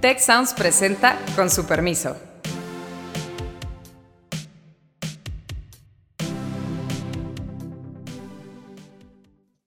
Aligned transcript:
Tech 0.00 0.20
Sounds 0.20 0.54
presenta 0.54 1.18
con 1.34 1.50
su 1.50 1.66
permiso. 1.66 2.16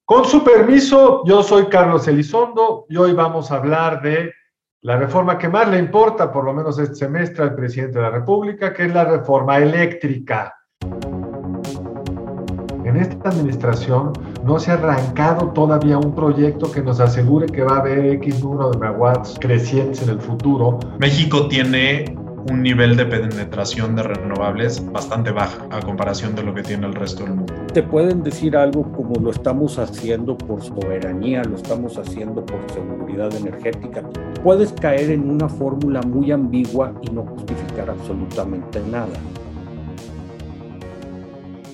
Con 0.06 0.24
su 0.24 0.42
permiso, 0.42 1.22
yo 1.26 1.42
soy 1.42 1.66
Carlos 1.66 2.08
Elizondo 2.08 2.86
y 2.88 2.96
hoy 2.96 3.12
vamos 3.12 3.50
a 3.50 3.56
hablar 3.56 4.00
de 4.00 4.32
la 4.80 4.96
reforma 4.96 5.36
que 5.36 5.50
más 5.50 5.68
le 5.68 5.78
importa, 5.78 6.32
por 6.32 6.44
lo 6.44 6.54
menos 6.54 6.78
este 6.78 6.94
semestre, 6.94 7.44
al 7.44 7.54
presidente 7.54 7.98
de 7.98 8.04
la 8.04 8.10
República, 8.10 8.72
que 8.72 8.86
es 8.86 8.94
la 8.94 9.04
reforma 9.04 9.58
eléctrica. 9.58 10.54
En 12.92 12.98
esta 13.00 13.30
administración 13.30 14.12
no 14.44 14.58
se 14.58 14.70
ha 14.70 14.74
arrancado 14.74 15.48
todavía 15.52 15.96
un 15.96 16.14
proyecto 16.14 16.70
que 16.70 16.82
nos 16.82 17.00
asegure 17.00 17.46
que 17.46 17.62
va 17.62 17.76
a 17.76 17.78
haber 17.78 18.04
X 18.16 18.44
número 18.44 18.70
de 18.70 18.78
megawatts 18.80 19.38
crecientes 19.40 20.02
en 20.02 20.10
el 20.10 20.20
futuro. 20.20 20.78
México 20.98 21.48
tiene 21.48 22.14
un 22.50 22.62
nivel 22.62 22.94
de 22.98 23.06
penetración 23.06 23.96
de 23.96 24.02
renovables 24.02 24.84
bastante 24.92 25.30
baja 25.30 25.66
a 25.70 25.80
comparación 25.80 26.34
de 26.34 26.42
lo 26.42 26.52
que 26.52 26.62
tiene 26.62 26.86
el 26.86 26.94
resto 26.94 27.24
del 27.24 27.36
mundo. 27.36 27.54
Te 27.72 27.82
pueden 27.82 28.22
decir 28.22 28.58
algo 28.58 28.82
como 28.92 29.14
lo 29.14 29.30
estamos 29.30 29.78
haciendo 29.78 30.36
por 30.36 30.60
soberanía, 30.60 31.44
lo 31.44 31.56
estamos 31.56 31.96
haciendo 31.96 32.44
por 32.44 32.60
seguridad 32.70 33.34
energética. 33.34 34.02
Puedes 34.44 34.70
caer 34.74 35.12
en 35.12 35.30
una 35.30 35.48
fórmula 35.48 36.02
muy 36.02 36.30
ambigua 36.30 36.92
y 37.00 37.10
no 37.10 37.22
justificar 37.22 37.88
absolutamente 37.88 38.82
nada. 38.90 39.18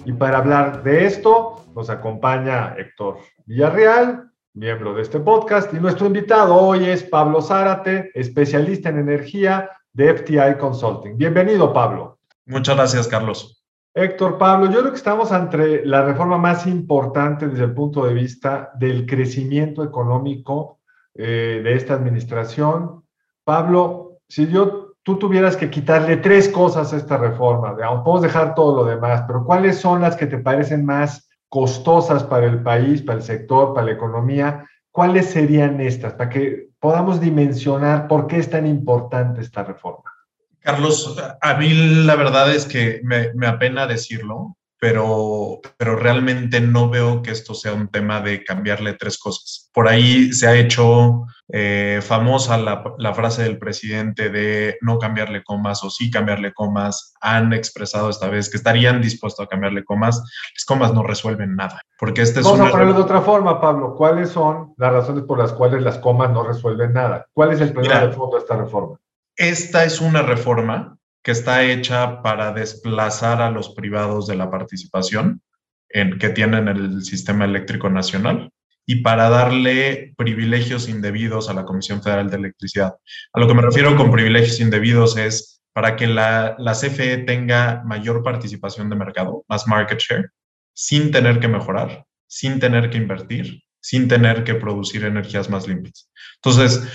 Y 0.08 0.14
para 0.14 0.38
hablar 0.38 0.82
de 0.84 1.04
esto, 1.04 1.66
nos 1.74 1.90
acompaña 1.90 2.74
Héctor 2.78 3.18
Villarreal, 3.44 4.30
miembro 4.54 4.94
de 4.94 5.02
este 5.02 5.20
podcast, 5.20 5.70
y 5.74 5.76
nuestro 5.76 6.06
invitado 6.06 6.54
hoy 6.54 6.86
es 6.86 7.02
Pablo 7.02 7.42
Zárate, 7.42 8.10
especialista 8.14 8.88
en 8.88 9.00
energía 9.00 9.68
de 9.92 10.14
FTI 10.14 10.56
Consulting. 10.58 11.18
Bienvenido, 11.18 11.74
Pablo. 11.74 12.20
Muchas 12.46 12.76
gracias, 12.76 13.06
Carlos. 13.06 13.62
Héctor, 13.92 14.38
Pablo, 14.38 14.70
yo 14.70 14.80
creo 14.80 14.92
que 14.92 14.96
estamos 14.96 15.30
ante 15.30 15.84
la 15.84 16.02
reforma 16.02 16.38
más 16.38 16.66
importante 16.66 17.46
desde 17.46 17.65
el 17.65 17.74
punto 17.74 18.06
de 18.06 18.15
vista 18.15 18.70
del 18.76 19.04
crecimiento 19.04 19.84
económico 19.84 20.78
eh, 21.16 21.60
de 21.62 21.74
esta 21.74 21.93
administración. 21.93 23.04
Pablo, 23.45 24.20
si 24.26 24.46
yo 24.46 24.87
tú 25.09 25.18
tuvieras 25.18 25.56
que 25.56 25.70
quitarle 25.70 26.18
tres 26.18 26.51
cosas 26.51 26.92
a 26.92 26.98
esta 26.98 27.16
reforma, 27.16 27.74
digamos, 27.74 28.02
podemos 28.04 28.20
dejar 28.20 28.54
todo 28.54 28.76
lo 28.76 28.84
demás, 28.84 29.24
pero 29.26 29.42
¿cuáles 29.42 29.78
son 29.78 30.02
las 30.02 30.16
que 30.16 30.26
te 30.26 30.37
parecen 30.37 30.84
más 30.84 31.30
costosas 31.48 32.24
para 32.24 32.45
el 32.45 32.62
país, 32.62 33.00
para 33.00 33.16
el 33.16 33.24
sector, 33.24 33.73
para 33.73 33.87
la 33.87 33.92
economía? 33.92 34.66
¿Cuáles 34.90 35.30
serían 35.30 35.80
estas 35.80 36.12
para 36.12 36.28
que 36.28 36.68
podamos 36.78 37.23
dimensionar 37.23 38.06
por 38.06 38.26
qué 38.26 38.37
es 38.37 38.50
tan 38.50 38.66
importante 38.66 39.40
esta 39.40 39.65
reforma? 39.65 40.12
Carlos, 40.60 41.16
a 41.40 41.54
mí 41.54 41.70
la 42.04 42.15
verdad 42.15 42.54
es 42.54 42.66
que 42.66 43.00
me 43.02 43.46
apena 43.46 43.87
decirlo, 43.87 44.57
pero, 44.80 45.60
pero 45.76 45.96
realmente 45.96 46.60
no 46.60 46.88
veo 46.88 47.23
que 47.23 47.32
esto 47.32 47.54
sea 47.54 47.74
un 47.74 47.88
tema 47.88 48.21
de 48.21 48.45
cambiarle 48.45 48.95
tres 48.95 49.18
cosas. 49.18 49.71
Por 49.73 49.88
ahí 49.88 50.32
se 50.32 50.46
ha 50.46 50.54
hecho 50.54 51.24
eh, 51.51 52.01
famosa 52.02 52.57
la, 52.59 52.95
la, 52.99 53.15
frase 53.15 53.43
del 53.43 53.59
presidente 53.59 54.29
de 54.30 54.76
no 54.80 54.99
cambiarle 54.99 55.43
comas 55.43 55.82
o 55.82 55.90
sí 55.90 56.10
cambiarle 56.10 56.52
comas. 56.52 57.15
Han 57.21 57.52
expresado 57.52 58.10
esta 58.10 58.29
vez 58.29 58.51
que 58.51 58.56
estarían 58.56 59.01
dispuestos 59.01 59.45
a 59.45 59.49
cambiarle 59.49 59.84
comas. 59.84 60.23
Las 60.54 60.65
comas 60.65 60.95
no 60.95 61.02
resuelven 61.02 61.56
nada. 61.56 61.80
Porque 61.99 62.23
este 62.23 62.43
Vamos 62.43 62.60
a 62.60 62.71
ponerlo 62.71 62.95
de 62.95 63.02
otra 63.02 63.21
forma, 63.23 63.60
Pablo. 63.60 63.95
¿Cuáles 63.96 64.31
son 64.31 64.75
las 64.76 64.93
razones 64.93 65.25
por 65.25 65.38
las 65.38 65.53
cuales 65.53 65.82
las 65.82 65.99
comas 65.99 66.31
no 66.31 66.44
resuelven 66.44 66.93
nada? 66.93 67.26
¿Cuál 67.32 67.53
es 67.53 67.60
el 67.60 67.72
problema 67.72 68.06
de 68.06 68.12
fondo 68.12 68.37
de 68.37 68.43
esta 68.43 68.56
reforma? 68.56 68.99
Esta 69.34 69.84
es 69.84 70.00
una 70.00 70.22
reforma 70.22 70.97
que 71.22 71.33
está 71.33 71.65
hecha 71.65 72.22
para 72.22 72.53
desplazar 72.53 73.43
a 73.43 73.50
los 73.50 73.71
privados 73.75 74.27
de 74.27 74.37
la 74.37 74.50
participación 74.50 75.43
en, 75.89 76.19
que 76.19 76.31
tienen 76.31 76.69
el 76.69 77.03
sistema 77.05 77.45
eléctrico 77.45 77.91
nacional 77.91 78.51
y 78.87 79.03
para 79.03 79.28
darle 79.28 80.15
privilegios 80.17 80.89
indebidos 80.89 81.51
a 81.51 81.55
la 81.55 81.65
Comisión 81.65 82.03
Federal 82.03 82.31
de 82.31 82.37
Electricidad. 82.37 82.95
A 83.33 83.41
lo 83.41 83.47
que 83.47 83.55
me 83.55 83.62
refiero 83.62 83.95
con 83.97 84.11
privilegios 84.11 84.61
indebidos 84.61 85.17
es 85.17 85.61
para 85.75 85.95
que 85.95 86.07
la, 86.07 86.57
la 86.59 86.73
CFE 86.73 87.19
tenga 87.19 87.83
mayor 87.84 88.23
participación 88.23 88.89
de 88.89 88.97
mercado, 88.97 89.45
más 89.49 89.67
market 89.69 89.99
share, 89.99 90.31
sin 90.73 91.11
tener 91.11 91.39
que 91.41 91.49
mejorar, 91.49 92.07
sin 92.27 92.59
tener 92.61 92.89
que 92.89 92.97
invertir, 92.97 93.62
sin 93.81 94.09
tener 94.09 94.45
que 94.45 94.55
producir 94.55 95.05
energías 95.05 95.51
más 95.51 95.69
limpias. 95.69 96.11
Entonces, 96.37 96.89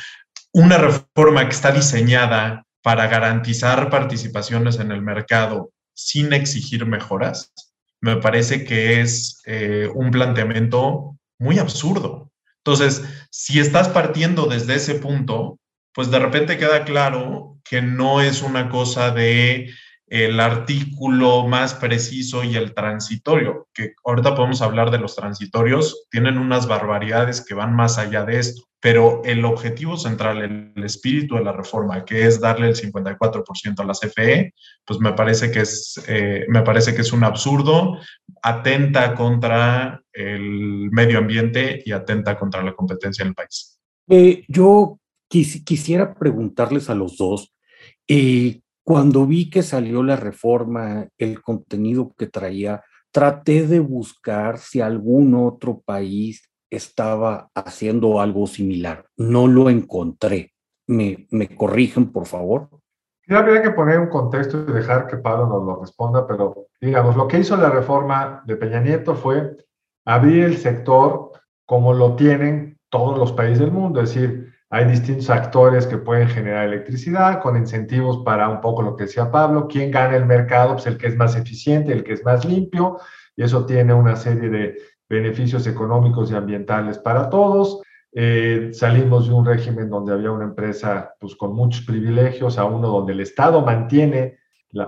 una 0.52 0.78
reforma 0.78 1.44
que 1.46 1.56
está 1.56 1.72
diseñada 1.72 2.63
para 2.84 3.08
garantizar 3.08 3.90
participaciones 3.90 4.78
en 4.80 4.92
el 4.92 5.02
mercado 5.02 5.72
sin 5.96 6.34
exigir 6.34 6.86
mejoras, 6.86 7.54
me 8.02 8.18
parece 8.18 8.66
que 8.66 9.02
es 9.02 9.42
eh, 9.46 9.90
un 9.94 10.12
planteamiento 10.12 11.18
muy 11.40 11.58
absurdo. 11.58 12.32
Entonces, 12.58 13.04
si 13.32 13.60
estás 13.60 13.88
partiendo 13.90 14.46
desde 14.46 14.76
ese 14.76 14.96
punto, 14.96 15.60
pues 15.94 16.12
de 16.12 16.20
repente 16.20 16.58
queda 16.58 16.84
claro 16.84 17.58
que 17.64 17.82
no 17.82 18.22
es 18.22 18.42
una 18.42 18.70
cosa 18.70 19.12
de 19.12 19.72
el 20.14 20.40
artículo 20.40 21.48
más 21.48 21.74
preciso 21.74 22.44
y 22.44 22.56
el 22.56 22.76
transitorio, 22.76 23.68
que 23.74 23.96
ahorita 24.06 24.36
podemos 24.36 24.62
hablar 24.62 24.92
de 24.92 25.00
los 25.00 25.16
transitorios, 25.16 26.06
tienen 26.12 26.38
unas 26.38 26.68
barbaridades 26.68 27.44
que 27.44 27.56
van 27.56 27.76
más 27.76 27.98
allá 27.98 28.24
de 28.24 28.38
esto, 28.38 28.62
pero 28.80 29.24
el 29.26 29.44
objetivo 29.44 29.98
central, 29.98 30.72
el, 30.76 30.84
espíritu 30.84 31.34
de 31.34 31.44
la 31.44 31.52
reforma, 31.52 32.06
que 32.06 32.28
es 32.28 32.40
darle 32.40 32.68
el 32.68 32.76
54% 32.76 33.80
a 33.80 33.84
la 33.86 33.94
CFE, 33.94 34.54
pues 34.86 35.00
me 35.00 35.14
parece 35.14 35.50
que 35.50 35.62
es, 35.62 36.00
eh, 36.08 36.46
me 36.48 36.62
parece 36.62 36.94
que 36.94 37.02
es 37.02 37.12
un 37.12 37.24
absurdo, 37.24 37.98
atenta 38.44 39.16
contra 39.16 40.00
el 40.14 40.92
medio 40.92 41.18
ambiente 41.18 41.82
y 41.84 41.92
atenta 41.92 42.38
contra 42.38 42.62
la 42.62 42.76
competencia 42.76 43.24
en 43.24 43.30
el 43.30 43.34
país. 43.34 43.80
Eh, 44.10 44.46
yo 44.48 45.00
quis, 45.28 45.64
quisiera 45.66 46.14
preguntarles 46.14 46.92
a 46.92 46.94
los 46.94 47.18
dos, 47.18 47.52
eh, 48.08 48.60
cuando 48.84 49.26
vi 49.26 49.50
que 49.50 49.64
salió 49.64 50.04
la 50.04 50.16
reforma, 50.16 51.08
el 51.18 51.42
contenido 51.42 52.14
que 52.18 52.28
traía, 52.28 52.84
traté 53.12 53.68
de 53.68 53.80
buscar 53.80 54.58
si 54.58 54.82
algún 54.82 55.36
otro 55.36 55.82
país 55.86 56.50
estaba 56.70 57.50
haciendo 57.56 58.20
algo 58.20 58.48
similar. 58.48 59.06
No 59.16 59.48
lo 59.48 59.70
encontré. 59.70 60.52
¿Me, 60.88 61.28
me 61.32 61.56
corrigen, 61.56 62.12
por 62.12 62.26
favor? 62.26 62.70
Sí, 63.26 63.34
habría 63.34 63.62
que 63.62 63.72
poner 63.72 64.00
un 64.00 64.10
contexto 64.10 64.66
y 64.68 64.74
dejar 64.74 65.08
que 65.08 65.18
Pablo 65.18 65.48
nos 65.48 65.64
lo 65.64 65.80
responda, 65.80 66.28
pero 66.28 66.68
digamos, 66.82 67.16
lo 67.16 67.28
que 67.28 67.40
hizo 67.40 67.56
la 67.56 67.70
reforma 67.70 68.44
de 68.46 68.58
Peña 68.58 68.82
Nieto 68.82 69.16
fue 69.16 69.56
abrir 70.06 70.44
el 70.44 70.58
sector 70.58 71.32
como 71.66 71.94
lo 71.94 72.18
tienen 72.18 72.78
todos 72.90 73.18
los 73.18 73.32
países 73.32 73.60
del 73.60 73.72
mundo, 73.72 74.02
es 74.02 74.14
decir, 74.14 74.43
hay 74.74 74.86
distintos 74.86 75.30
actores 75.30 75.86
que 75.86 76.00
pueden 76.00 76.28
generar 76.28 76.66
electricidad 76.66 77.44
con 77.44 77.56
incentivos 77.56 78.24
para 78.26 78.50
un 78.50 78.60
poco 78.60 78.82
lo 78.82 78.96
que 78.96 79.04
decía 79.04 79.30
Pablo. 79.30 79.68
¿Quién 79.68 79.92
gana 79.92 80.18
el 80.18 80.26
mercado? 80.26 80.74
Pues 80.74 80.88
el 80.88 80.98
que 80.98 81.06
es 81.06 81.16
más 81.16 81.36
eficiente, 81.36 81.94
el 81.94 82.04
que 82.04 82.14
es 82.14 82.26
más 82.26 82.44
limpio, 82.44 82.98
y 83.36 83.44
eso 83.44 83.68
tiene 83.68 83.94
una 83.94 84.16
serie 84.16 84.50
de 84.50 84.76
beneficios 85.08 85.68
económicos 85.68 86.32
y 86.32 86.36
ambientales 86.36 86.98
para 86.98 87.30
todos. 87.30 87.84
Eh, 88.14 88.72
salimos 88.74 89.28
de 89.28 89.36
un 89.36 89.46
régimen 89.46 89.92
donde 89.92 90.12
había 90.12 90.32
una 90.32 90.46
empresa 90.46 91.14
pues, 91.20 91.36
con 91.36 91.54
muchos 91.54 91.86
privilegios 91.86 92.58
a 92.58 92.66
uno 92.66 92.88
donde 92.88 93.14
el 93.14 93.20
Estado 93.20 93.62
mantiene, 93.62 94.40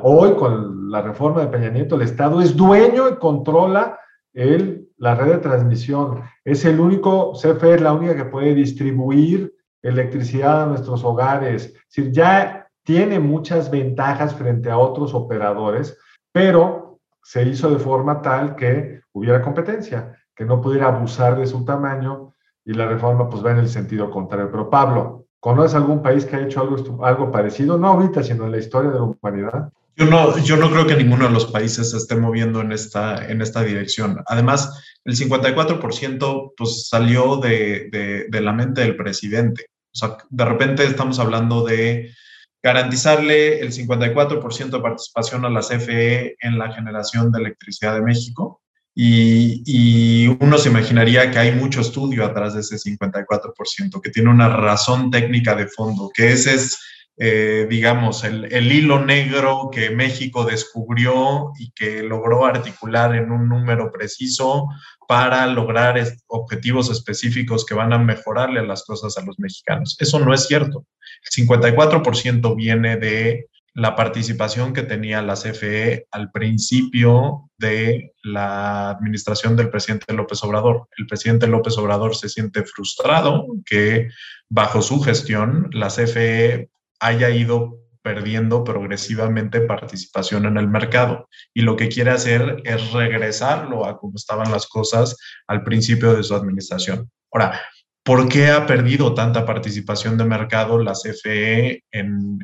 hoy 0.01 0.33
con 0.33 0.89
la 0.89 1.03
reforma 1.03 1.41
de 1.41 1.47
Peña 1.49 1.69
Nieto, 1.69 1.93
el 1.93 2.01
Estado 2.01 2.41
es 2.41 2.55
dueño 2.55 3.07
y 3.07 3.17
controla 3.17 3.99
el, 4.33 4.89
la 4.97 5.13
red 5.13 5.33
de 5.33 5.37
transmisión. 5.37 6.23
Es 6.43 6.65
el 6.65 6.79
único, 6.79 7.33
CFE 7.33 7.75
es 7.75 7.81
la 7.81 7.93
única 7.93 8.15
que 8.15 8.25
puede 8.25 8.55
distribuir 8.55 9.53
electricidad 9.87 10.63
a 10.63 10.65
nuestros 10.65 11.03
hogares. 11.03 11.65
Es 11.65 11.95
decir, 11.95 12.11
ya 12.11 12.67
tiene 12.83 13.19
muchas 13.19 13.69
ventajas 13.69 14.35
frente 14.35 14.69
a 14.69 14.77
otros 14.77 15.13
operadores, 15.13 15.97
pero 16.31 16.99
se 17.23 17.43
hizo 17.43 17.69
de 17.71 17.79
forma 17.79 18.21
tal 18.21 18.55
que 18.55 19.01
hubiera 19.13 19.41
competencia, 19.41 20.15
que 20.35 20.45
no 20.45 20.61
pudiera 20.61 20.87
abusar 20.87 21.37
de 21.37 21.47
su 21.47 21.65
tamaño 21.65 22.33
y 22.63 22.73
la 22.73 22.87
reforma 22.87 23.29
pues 23.29 23.45
va 23.45 23.51
en 23.51 23.59
el 23.59 23.69
sentido 23.69 24.09
contrario. 24.11 24.49
Pero 24.51 24.69
Pablo, 24.69 25.25
¿conoces 25.39 25.75
algún 25.75 26.01
país 26.01 26.25
que 26.25 26.35
ha 26.35 26.41
hecho 26.41 26.61
algo, 26.61 27.05
algo 27.05 27.31
parecido? 27.31 27.77
No 27.77 27.87
ahorita, 27.87 28.23
sino 28.23 28.45
en 28.45 28.51
la 28.51 28.57
historia 28.57 28.91
de 28.91 28.99
la 28.99 29.03
humanidad. 29.03 29.71
Yo 29.97 30.05
no, 30.05 30.37
yo 30.39 30.57
no 30.57 30.69
creo 30.69 30.85
que 30.85 30.95
ninguno 30.95 31.25
de 31.25 31.31
los 31.31 31.45
países 31.45 31.91
se 31.91 31.97
esté 31.97 32.17
moviendo 32.17 32.59
en 32.59 32.73
esta, 32.73 33.27
en 33.27 33.41
esta 33.41 33.63
dirección. 33.63 34.21
Además, 34.27 34.83
el 35.05 35.15
54% 35.15 36.53
pues, 36.57 36.89
salió 36.89 37.37
de, 37.37 37.87
de, 37.91 38.25
de 38.29 38.41
la 38.41 38.51
mente 38.51 38.81
del 38.81 38.97
presidente. 38.97 39.67
O 39.95 39.97
sea, 39.97 40.17
de 40.29 40.45
repente 40.45 40.85
estamos 40.85 41.19
hablando 41.19 41.63
de 41.63 42.13
garantizarle 42.61 43.59
el 43.59 43.71
54% 43.71 44.69
de 44.69 44.79
participación 44.79 45.45
a 45.45 45.49
la 45.49 45.61
CFE 45.61 46.35
en 46.41 46.57
la 46.57 46.73
generación 46.73 47.31
de 47.31 47.39
electricidad 47.39 47.95
de 47.95 48.01
México. 48.01 48.61
Y, 48.93 50.27
uno 50.39 50.57
se 50.57 50.69
imaginaría 50.69 51.29
que 51.29 51.37
hay 51.37 51.51
mucho 51.51 51.81
estudio 51.81 52.25
atrás 52.25 52.53
de 52.53 52.61
ese 52.61 52.77
54%, 52.77 54.01
que 54.01 54.09
tiene 54.09 54.29
una 54.29 54.49
razón 54.49 55.11
técnica 55.11 55.53
de 55.55 55.67
fondo, 55.67 56.09
que 56.13 56.31
ese 56.31 56.55
es, 56.55 56.77
eh, 57.17 57.65
digamos, 57.69 58.25
el, 58.25 58.51
el, 58.51 58.71
hilo 58.71 59.05
negro 59.05 59.69
que 59.71 59.89
México 59.89 60.43
descubrió 60.43 61.51
y 61.57 61.71
que 61.71 62.03
logró 62.03 62.45
articular 62.45 63.15
en 63.15 63.31
un 63.31 63.47
número 63.47 63.89
preciso 63.91 64.67
para 65.07 65.47
lograr 65.47 66.03
objetivos 66.27 66.89
específicos 66.89 67.65
que 67.65 67.73
van 67.73 67.93
a 67.93 67.99
mejorarle 67.99 68.65
las 68.65 68.83
cosas 68.83 69.17
a 69.17 69.23
los 69.23 69.39
mexicanos. 69.39 69.95
Eso 69.99 70.19
no 70.19 70.33
es 70.33 70.47
cierto. 70.47 70.85
El 71.23 71.47
54% 71.47 72.55
viene 72.55 72.97
de 72.97 73.47
la 73.75 73.95
participación 73.95 74.73
que 74.73 74.83
tenía 74.83 75.21
la 75.21 75.35
CFE 75.35 76.07
al 76.11 76.31
principio 76.31 77.49
de 77.57 78.13
la 78.23 78.89
administración 78.89 79.55
del 79.55 79.69
presidente 79.69 80.13
López 80.13 80.43
Obrador. 80.43 80.87
El 80.97 81.07
presidente 81.07 81.47
López 81.47 81.77
Obrador 81.77 82.15
se 82.15 82.29
siente 82.29 82.63
frustrado 82.63 83.45
que 83.65 84.09
bajo 84.49 84.81
su 84.81 85.01
gestión 85.01 85.69
la 85.73 85.87
CFE 85.87 86.69
haya 87.05 87.29
ido 87.29 87.79
perdiendo 88.01 88.63
progresivamente 88.63 89.61
participación 89.61 90.45
en 90.45 90.57
el 90.57 90.67
mercado 90.67 91.27
y 91.53 91.61
lo 91.61 91.75
que 91.75 91.89
quiere 91.89 92.11
hacer 92.11 92.61
es 92.63 92.91
regresarlo 92.91 93.85
a 93.85 93.97
como 93.97 94.15
estaban 94.15 94.51
las 94.51 94.67
cosas 94.67 95.17
al 95.47 95.63
principio 95.63 96.13
de 96.13 96.23
su 96.23 96.35
administración. 96.35 97.09
Ahora, 97.31 97.59
¿Por 98.05 98.29
qué 98.29 98.51
ha 98.51 98.67
perdido 98.67 99.15
tanta 99.15 99.47
participación 99.47 100.15
de 100.15 100.25
mercado 100.25 100.77
la 100.77 100.93
CFE 100.93 101.83
en, 101.91 102.37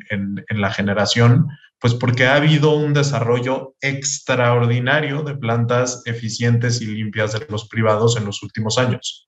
la 0.48 0.72
generación? 0.72 1.46
Pues 1.78 1.94
porque 1.94 2.26
ha 2.26 2.34
habido 2.34 2.74
un 2.74 2.92
desarrollo 2.94 3.76
extraordinario 3.80 5.22
de 5.22 5.36
plantas 5.36 6.02
eficientes 6.04 6.82
y 6.82 6.86
limpias 6.86 7.34
de 7.34 7.46
los 7.48 7.68
privados 7.68 8.16
en 8.16 8.24
los 8.24 8.42
últimos 8.42 8.76
años. 8.76 9.24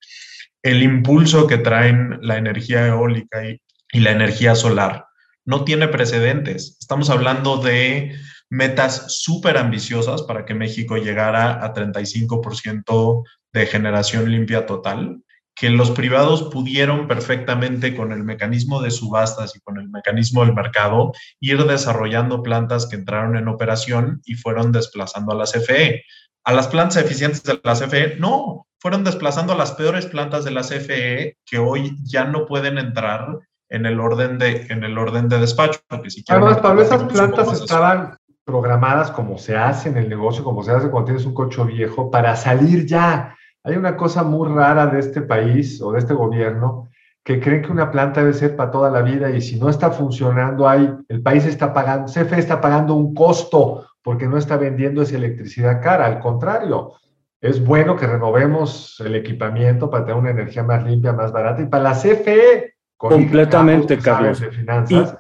El 0.60 0.82
impulso 0.82 1.46
que 1.46 1.58
traen 1.58 2.18
la 2.20 2.36
energía 2.36 2.88
eólica 2.88 3.48
y, 3.48 3.60
y 3.92 4.00
la 4.00 4.10
energía 4.10 4.56
solar 4.56 5.04
no 5.44 5.64
tiene 5.64 5.88
precedentes. 5.88 6.76
Estamos 6.80 7.10
hablando 7.10 7.58
de 7.58 8.16
metas 8.50 9.20
súper 9.22 9.56
ambiciosas 9.56 10.22
para 10.22 10.44
que 10.44 10.54
México 10.54 10.96
llegara 10.96 11.64
a 11.64 11.74
35% 11.74 13.24
de 13.52 13.66
generación 13.66 14.30
limpia 14.30 14.66
total 14.66 15.24
que 15.54 15.70
los 15.70 15.92
privados 15.92 16.44
pudieron 16.44 17.06
perfectamente 17.06 17.94
con 17.94 18.12
el 18.12 18.24
mecanismo 18.24 18.82
de 18.82 18.90
subastas 18.90 19.54
y 19.54 19.60
con 19.60 19.78
el 19.78 19.88
mecanismo 19.88 20.44
del 20.44 20.54
mercado 20.54 21.12
ir 21.40 21.64
desarrollando 21.64 22.42
plantas 22.42 22.86
que 22.86 22.96
entraron 22.96 23.36
en 23.36 23.48
operación 23.48 24.20
y 24.24 24.34
fueron 24.34 24.72
desplazando 24.72 25.32
a 25.32 25.36
la 25.36 25.44
CFE. 25.44 26.02
A 26.44 26.52
las 26.52 26.68
plantas 26.68 27.02
eficientes 27.02 27.42
de 27.44 27.60
la 27.62 27.74
CFE, 27.74 28.16
no, 28.18 28.66
fueron 28.80 29.04
desplazando 29.04 29.52
a 29.52 29.56
las 29.56 29.72
peores 29.72 30.06
plantas 30.06 30.44
de 30.44 30.50
la 30.50 30.62
CFE 30.62 31.38
que 31.46 31.58
hoy 31.58 31.96
ya 32.02 32.24
no 32.24 32.46
pueden 32.46 32.76
entrar 32.76 33.38
en 33.74 33.86
el 33.86 34.00
orden 34.00 34.38
de, 34.38 34.66
en 34.68 34.84
el 34.84 34.96
orden 34.96 35.28
de 35.28 35.38
despacho. 35.38 35.80
Además, 36.28 36.62
tal 36.62 36.76
vez 36.76 36.86
esas 36.86 37.04
plantas 37.04 37.52
estaban 37.52 38.16
programadas 38.44 39.10
como 39.10 39.38
se 39.38 39.56
hace 39.56 39.88
en 39.88 39.96
el 39.96 40.08
negocio, 40.08 40.44
como 40.44 40.62
se 40.62 40.72
hace 40.72 40.90
cuando 40.90 41.06
tienes 41.06 41.24
un 41.24 41.34
coche 41.34 41.64
viejo, 41.64 42.10
para 42.10 42.36
salir 42.36 42.86
ya 42.86 43.34
hay 43.64 43.76
una 43.76 43.96
cosa 43.96 44.22
muy 44.22 44.48
rara 44.48 44.86
de 44.86 45.00
este 45.00 45.22
país 45.22 45.80
o 45.80 45.92
de 45.92 45.98
este 45.98 46.12
gobierno 46.12 46.90
que 47.24 47.40
creen 47.40 47.62
que 47.62 47.72
una 47.72 47.90
planta 47.90 48.20
debe 48.20 48.34
ser 48.34 48.54
para 48.54 48.70
toda 48.70 48.90
la 48.90 49.00
vida 49.00 49.30
y 49.30 49.40
si 49.40 49.58
no 49.58 49.70
está 49.70 49.90
funcionando, 49.90 50.68
hay, 50.68 50.94
el 51.08 51.22
país 51.22 51.46
está 51.46 51.72
pagando, 51.72 52.12
CFE 52.12 52.38
está 52.38 52.60
pagando 52.60 52.94
un 52.94 53.14
costo 53.14 53.86
porque 54.02 54.28
no 54.28 54.36
está 54.36 54.58
vendiendo 54.58 55.00
esa 55.00 55.16
electricidad 55.16 55.82
cara. 55.82 56.04
Al 56.04 56.20
contrario, 56.20 56.92
es 57.40 57.64
bueno 57.64 57.96
que 57.96 58.06
renovemos 58.06 59.00
el 59.00 59.14
equipamiento 59.14 59.88
para 59.88 60.04
tener 60.04 60.20
una 60.20 60.30
energía 60.30 60.62
más 60.62 60.84
limpia, 60.84 61.14
más 61.14 61.32
barata. 61.32 61.62
Y 61.62 61.66
para 61.66 61.84
la 61.84 61.92
CFE, 61.92 62.73
completamente, 62.96 63.98
Carlos. 63.98 64.40
De 64.40 64.50
finanzas, 64.50 65.18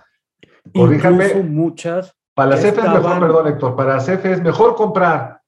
corríjame, 0.72 1.34
muchas. 1.42 2.14
Para 2.34 2.50
la 2.50 2.56
CFE 2.56 2.68
es 2.68 2.76
mejor, 2.76 3.20
perdón, 3.20 3.46
Héctor, 3.48 3.76
para 3.76 3.96
la 3.96 4.02
CFE 4.02 4.32
es 4.32 4.42
mejor 4.42 4.74
comprar 4.74 5.40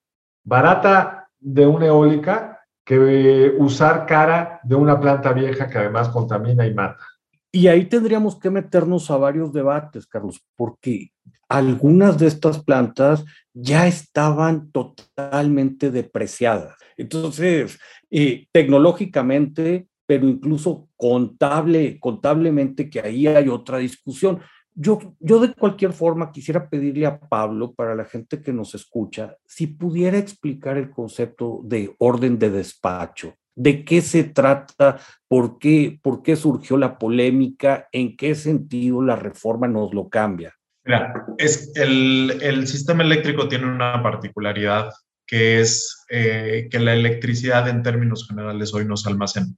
barata 0.44 1.28
de 1.38 1.66
una 1.66 1.86
eólica 1.86 2.60
que 2.84 3.52
usar 3.58 4.06
cara 4.06 4.60
de 4.62 4.76
una 4.76 5.00
planta 5.00 5.32
vieja 5.32 5.68
que 5.68 5.78
además 5.78 6.08
contamina 6.08 6.64
y 6.66 6.72
mata. 6.72 7.04
Y 7.50 7.66
ahí 7.66 7.86
tendríamos 7.86 8.38
que 8.38 8.50
meternos 8.50 9.10
a 9.10 9.16
varios 9.16 9.52
debates, 9.52 10.06
Carlos, 10.06 10.40
porque 10.54 11.10
algunas 11.48 12.18
de 12.18 12.26
estas 12.26 12.62
plantas 12.62 13.24
ya 13.52 13.86
estaban 13.86 14.70
totalmente 14.70 15.90
depreciadas. 15.90 16.76
Entonces, 16.96 17.78
eh, 18.10 18.46
tecnológicamente, 18.52 19.88
pero 20.06 20.28
incluso 20.28 20.88
contable, 20.96 21.98
contablemente, 22.00 22.88
que 22.88 23.00
ahí 23.00 23.26
hay 23.26 23.48
otra 23.48 23.78
discusión. 23.78 24.40
Yo, 24.74 25.16
yo 25.20 25.40
de 25.40 25.52
cualquier 25.54 25.92
forma 25.92 26.30
quisiera 26.30 26.68
pedirle 26.68 27.06
a 27.06 27.18
Pablo, 27.18 27.72
para 27.74 27.94
la 27.94 28.04
gente 28.04 28.40
que 28.40 28.52
nos 28.52 28.74
escucha, 28.74 29.36
si 29.44 29.66
pudiera 29.66 30.18
explicar 30.18 30.76
el 30.76 30.90
concepto 30.90 31.60
de 31.64 31.94
orden 31.98 32.38
de 32.38 32.50
despacho. 32.50 33.34
¿De 33.54 33.84
qué 33.86 34.02
se 34.02 34.24
trata? 34.24 34.98
¿Por 35.26 35.58
qué, 35.58 35.98
por 36.02 36.22
qué 36.22 36.36
surgió 36.36 36.76
la 36.76 36.98
polémica? 36.98 37.88
¿En 37.90 38.14
qué 38.14 38.34
sentido 38.34 39.02
la 39.02 39.16
reforma 39.16 39.66
nos 39.66 39.94
lo 39.94 40.10
cambia? 40.10 40.54
Mira, 40.84 41.26
es 41.38 41.72
el, 41.74 42.38
el 42.42 42.68
sistema 42.68 43.02
eléctrico 43.02 43.48
tiene 43.48 43.66
una 43.66 44.02
particularidad 44.02 44.90
que 45.26 45.60
es 45.60 46.04
eh, 46.08 46.68
que 46.70 46.78
la 46.78 46.94
electricidad 46.94 47.68
en 47.68 47.82
términos 47.82 48.28
generales 48.28 48.72
hoy 48.72 48.84
no 48.84 48.96
se 48.96 49.08
almacena. 49.08 49.48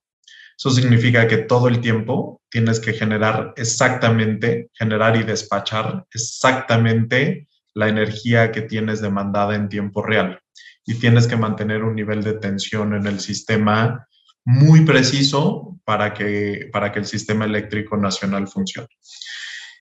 Eso 0.59 0.71
significa 0.71 1.29
que 1.29 1.39
todo 1.39 1.69
el 1.69 1.81
tiempo 1.81 2.43
tienes 2.51 2.81
que 2.81 2.93
generar 2.93 3.53
exactamente, 3.57 4.71
generar 4.75 5.17
y 5.17 5.23
despachar 5.23 6.05
exactamente 6.13 7.47
la 7.75 7.89
energía 7.89 8.51
que 8.51 8.63
tienes 8.63 9.01
demandada 9.01 9.55
en 9.55 9.69
tiempo 9.69 10.03
real. 10.03 10.41
Y 10.85 10.95
tienes 10.95 11.29
que 11.29 11.37
mantener 11.37 11.85
un 11.85 11.95
nivel 11.95 12.25
de 12.25 12.33
tensión 12.33 12.93
en 12.95 13.07
el 13.07 13.21
sistema 13.21 14.09
muy 14.45 14.81
preciso 14.81 15.79
para 15.85 16.13
que, 16.13 16.69
para 16.73 16.91
que 16.91 16.99
el 16.99 17.07
sistema 17.07 17.45
eléctrico 17.45 17.97
nacional 17.97 18.49
funcione. 18.49 18.89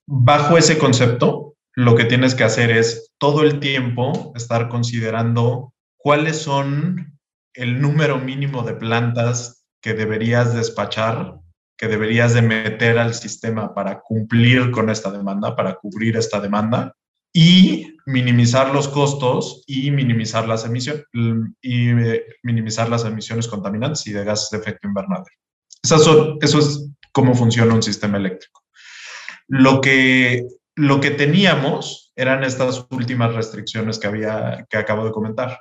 Bajo 0.06 0.56
ese 0.56 0.78
concepto, 0.78 1.56
lo 1.74 1.96
que 1.96 2.04
tienes 2.04 2.36
que 2.36 2.44
hacer 2.44 2.70
es 2.70 3.12
todo 3.18 3.42
el 3.42 3.58
tiempo 3.58 4.32
estar 4.36 4.68
considerando 4.68 5.74
cuáles 5.96 6.36
son 6.36 7.18
el 7.54 7.80
número 7.80 8.18
mínimo 8.18 8.62
de 8.62 8.74
plantas 8.74 9.57
que 9.80 9.94
deberías 9.94 10.54
despachar, 10.54 11.38
que 11.76 11.88
deberías 11.88 12.34
de 12.34 12.42
meter 12.42 12.98
al 12.98 13.14
sistema 13.14 13.74
para 13.74 14.00
cumplir 14.00 14.70
con 14.70 14.90
esta 14.90 15.10
demanda, 15.10 15.54
para 15.54 15.74
cubrir 15.76 16.16
esta 16.16 16.40
demanda 16.40 16.94
y 17.32 17.96
minimizar 18.06 18.72
los 18.72 18.88
costos 18.88 19.62
y 19.66 19.90
minimizar 19.90 20.48
las 20.48 20.64
emisiones 20.64 21.04
y 21.60 21.90
eh, 21.90 22.24
minimizar 22.42 22.88
las 22.88 23.04
emisiones 23.04 23.46
contaminantes 23.46 24.06
y 24.06 24.12
de 24.12 24.24
gases 24.24 24.50
de 24.50 24.58
efecto 24.58 24.88
invernadero. 24.88 25.36
Eso, 25.82 26.36
eso 26.40 26.58
es 26.58 26.90
cómo 27.12 27.34
funciona 27.34 27.74
un 27.74 27.82
sistema 27.82 28.16
eléctrico. 28.16 28.62
Lo 29.46 29.80
que, 29.80 30.46
lo 30.74 31.00
que 31.00 31.10
teníamos 31.10 32.12
eran 32.16 32.42
estas 32.42 32.86
últimas 32.90 33.34
restricciones 33.34 33.98
que 33.98 34.08
había 34.08 34.66
que 34.68 34.76
acabo 34.76 35.04
de 35.04 35.12
comentar. 35.12 35.60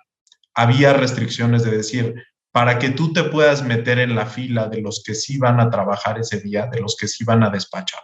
Había 0.56 0.94
restricciones 0.94 1.64
de 1.64 1.72
decir, 1.72 2.16
para 2.58 2.80
que 2.80 2.90
tú 2.90 3.14
te 3.14 3.24
puedas 3.24 3.64
meter 3.64 4.00
en 4.00 4.16
la 4.16 4.26
fila 4.26 4.68
de 4.68 4.82
los 4.82 5.04
que 5.06 5.14
sí 5.14 5.38
van 5.38 5.60
a 5.60 5.70
trabajar 5.70 6.18
ese 6.18 6.40
día, 6.40 6.66
de 6.66 6.80
los 6.80 6.96
que 6.96 7.08
sí 7.08 7.24
van 7.24 7.44
a 7.44 7.52
despachar. 7.52 8.02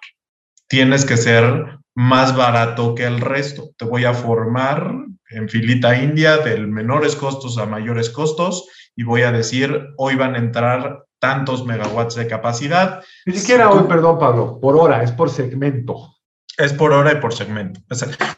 Tienes 0.67 1.05
que 1.05 1.17
ser 1.17 1.79
más 1.95 2.38
barato 2.38 2.93
que 2.93 3.03
el 3.03 3.19
resto. 3.19 3.72
Te 3.75 3.86
voy 3.86 4.05
a 4.05 4.13
formar 4.13 4.93
en 5.31 5.50
filita 5.50 6.00
india 6.00 6.38
del 6.38 6.67
menores 6.67 7.15
costos 7.15 7.57
a 7.57 7.65
mayores 7.65 8.12
costos 8.12 8.69
y 8.95 9.01
voy 9.01 9.24
a 9.24 9.31
decir, 9.31 9.88
hoy 9.98 10.13
van 10.17 10.36
a 10.36 10.38
entrar 10.38 11.03
tantos 11.17 11.65
megawatts 11.65 12.13
de 12.13 12.27
capacidad. 12.27 13.03
Ni 13.25 13.36
siquiera 13.36 13.72
hoy, 13.72 13.88
perdón 13.88 14.19
Pablo, 14.19 14.60
por 14.62 14.75
hora, 14.75 15.01
es 15.01 15.12
por 15.13 15.31
segmento. 15.31 16.17
Es 16.60 16.74
por 16.74 16.93
hora 16.93 17.13
y 17.13 17.15
por 17.15 17.33
segmento. 17.33 17.81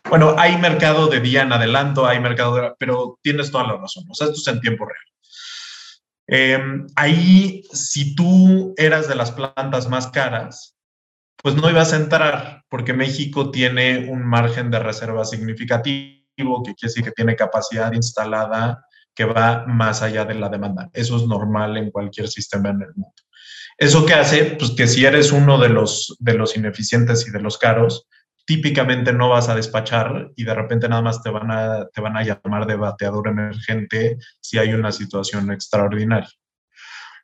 Bueno, 0.10 0.34
hay 0.38 0.56
mercado 0.60 1.08
de 1.08 1.20
día 1.20 1.42
en 1.42 1.52
adelanto, 1.52 2.06
hay 2.06 2.22
mercado 2.22 2.56
de... 2.56 2.72
Pero 2.80 3.20
tienes 3.22 3.52
toda 3.52 3.66
la 3.68 3.76
razón. 3.76 4.06
O 4.10 4.14
sea, 4.14 4.28
esto 4.28 4.40
es 4.40 4.48
en 4.48 4.62
tiempo 4.62 4.86
real. 4.86 5.15
Em, 6.28 6.88
ahí, 6.96 7.64
si 7.72 8.16
tú 8.16 8.74
eras 8.78 9.08
de 9.08 9.16
las 9.16 9.32
plantas 9.32 9.90
más 9.90 10.08
caras, 10.08 10.76
pues 11.42 11.56
no 11.56 11.70
ibas 11.70 11.94
a 11.94 11.98
entrar, 11.98 12.64
porque 12.70 12.94
México 12.94 13.52
tiene 13.52 14.10
un 14.10 14.26
margen 14.26 14.72
de 14.72 14.80
reserva 14.80 15.26
significativo, 15.26 16.64
que 16.64 16.74
quiere 16.74 16.90
decir 16.90 17.04
que 17.04 17.12
tiene 17.12 17.36
capacidad 17.36 17.94
instalada 17.94 18.84
que 19.14 19.26
va 19.26 19.66
más 19.66 20.02
allá 20.02 20.26
de 20.26 20.36
la 20.36 20.50
demanda. 20.50 20.90
Eso 20.92 21.16
es 21.16 21.26
normal 21.26 21.78
en 21.78 21.92
cualquier 21.92 22.28
sistema 22.28 22.70
en 22.70 22.82
el 22.82 22.94
mundo. 22.96 23.14
¿Eso 23.78 24.06
qué 24.06 24.14
hace? 24.14 24.58
Pues 24.58 24.72
que 24.72 24.88
si 24.88 25.06
eres 25.06 25.32
uno 25.32 25.58
de 25.58 25.70
los, 25.70 26.16
de 26.20 26.34
los 26.34 26.58
ineficientes 26.58 27.28
y 27.28 27.32
de 27.32 27.42
los 27.42 27.58
caros, 27.58 28.08
típicamente 28.46 29.12
no 29.12 29.30
vas 29.30 29.50
a 29.50 29.56
despachar 29.56 30.32
y 30.36 30.44
de 30.44 30.54
repente 30.54 30.88
nada 30.88 31.02
más 31.02 31.22
te 31.22 31.30
van 31.30 31.52
a, 31.52 31.88
te 31.88 32.02
van 32.02 32.16
a 32.16 32.24
llamar 32.24 32.66
de 32.68 32.76
bateador 32.76 33.28
emergente 33.28 34.18
si 34.40 34.58
hay 34.58 34.74
una 34.74 34.92
situación 34.92 35.52
extraordinaria. 35.52 36.30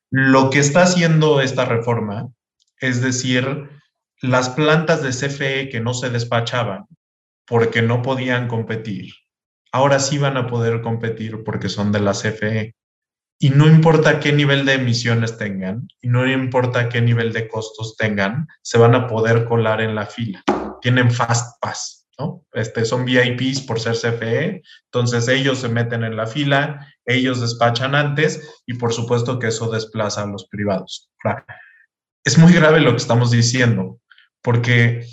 Lo 0.09 0.49
que 0.49 0.59
está 0.59 0.83
haciendo 0.83 1.39
esta 1.41 1.65
reforma 1.65 2.27
es 2.81 3.01
decir, 3.01 3.69
las 4.21 4.49
plantas 4.49 5.01
de 5.03 5.09
CFE 5.09 5.69
que 5.69 5.79
no 5.79 5.93
se 5.93 6.09
despachaban 6.09 6.87
porque 7.45 7.81
no 7.81 8.01
podían 8.01 8.47
competir, 8.47 9.13
ahora 9.71 9.99
sí 9.99 10.17
van 10.17 10.35
a 10.35 10.47
poder 10.47 10.81
competir 10.81 11.43
porque 11.43 11.69
son 11.69 11.91
de 11.91 11.99
la 11.99 12.13
CFE. 12.13 12.75
Y 13.43 13.49
no 13.49 13.65
importa 13.65 14.19
qué 14.19 14.31
nivel 14.31 14.65
de 14.65 14.73
emisiones 14.73 15.35
tengan, 15.35 15.87
y 15.99 16.09
no 16.09 16.29
importa 16.31 16.89
qué 16.89 17.01
nivel 17.01 17.33
de 17.33 17.47
costos 17.47 17.97
tengan, 17.97 18.47
se 18.61 18.77
van 18.77 18.93
a 18.93 19.07
poder 19.07 19.45
colar 19.45 19.81
en 19.81 19.95
la 19.95 20.05
fila. 20.05 20.43
Tienen 20.79 21.09
Fast 21.09 21.59
Pass, 21.59 22.07
¿no? 22.19 22.45
Este, 22.53 22.85
son 22.85 23.03
VIPs 23.03 23.61
por 23.61 23.79
ser 23.79 23.95
CFE, 23.95 24.61
entonces 24.85 25.27
ellos 25.27 25.57
se 25.57 25.69
meten 25.69 26.03
en 26.03 26.17
la 26.17 26.27
fila, 26.27 26.87
ellos 27.03 27.41
despachan 27.41 27.95
antes 27.95 28.61
y 28.67 28.75
por 28.75 28.93
supuesto 28.93 29.39
que 29.39 29.47
eso 29.47 29.71
desplaza 29.71 30.21
a 30.21 30.27
los 30.27 30.47
privados. 30.47 31.09
Es 32.23 32.37
muy 32.37 32.53
grave 32.53 32.79
lo 32.79 32.91
que 32.91 32.97
estamos 32.97 33.31
diciendo, 33.31 33.99
porque 34.43 35.03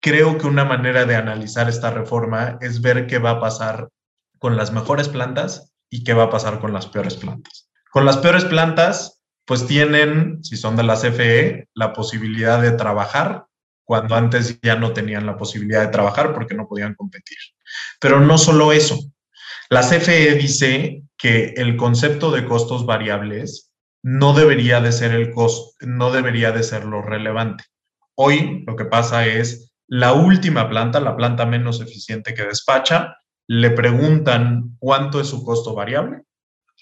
creo 0.00 0.38
que 0.38 0.46
una 0.46 0.64
manera 0.64 1.04
de 1.04 1.16
analizar 1.16 1.68
esta 1.68 1.90
reforma 1.90 2.56
es 2.62 2.80
ver 2.80 3.06
qué 3.06 3.18
va 3.18 3.32
a 3.32 3.40
pasar 3.40 3.90
con 4.38 4.56
las 4.56 4.72
mejores 4.72 5.10
plantas 5.10 5.74
y 5.90 6.04
qué 6.04 6.14
va 6.14 6.24
a 6.24 6.30
pasar 6.30 6.60
con 6.60 6.72
las 6.72 6.86
peores 6.86 7.16
plantas. 7.16 7.70
Con 7.90 8.04
las 8.04 8.18
peores 8.18 8.44
plantas, 8.44 9.22
pues 9.44 9.66
tienen, 9.66 10.44
si 10.44 10.56
son 10.56 10.76
de 10.76 10.82
la 10.82 10.96
CFE, 10.96 11.68
la 11.74 11.92
posibilidad 11.92 12.60
de 12.60 12.72
trabajar 12.72 13.46
cuando 13.84 14.14
antes 14.14 14.60
ya 14.60 14.76
no 14.76 14.92
tenían 14.92 15.24
la 15.24 15.38
posibilidad 15.38 15.80
de 15.80 15.88
trabajar 15.88 16.34
porque 16.34 16.54
no 16.54 16.68
podían 16.68 16.94
competir. 16.94 17.38
Pero 17.98 18.20
no 18.20 18.36
solo 18.36 18.72
eso. 18.72 18.98
La 19.70 19.80
CFE 19.80 20.34
dice 20.34 21.04
que 21.16 21.54
el 21.56 21.76
concepto 21.76 22.30
de 22.30 22.44
costos 22.44 22.84
variables 22.84 23.72
no 24.02 24.34
debería 24.34 24.80
de 24.82 24.92
ser 24.92 25.12
el 25.12 25.32
costo, 25.32 25.72
no 25.80 26.12
debería 26.12 26.52
de 26.52 26.62
ser 26.62 26.84
lo 26.84 27.00
relevante. 27.00 27.64
Hoy 28.14 28.64
lo 28.66 28.76
que 28.76 28.84
pasa 28.84 29.26
es 29.26 29.72
la 29.86 30.12
última 30.12 30.68
planta, 30.68 31.00
la 31.00 31.16
planta 31.16 31.46
menos 31.46 31.80
eficiente 31.80 32.34
que 32.34 32.44
despacha, 32.44 33.16
le 33.48 33.70
preguntan 33.70 34.76
cuánto 34.78 35.20
es 35.20 35.26
su 35.26 35.42
costo 35.44 35.74
variable, 35.74 36.22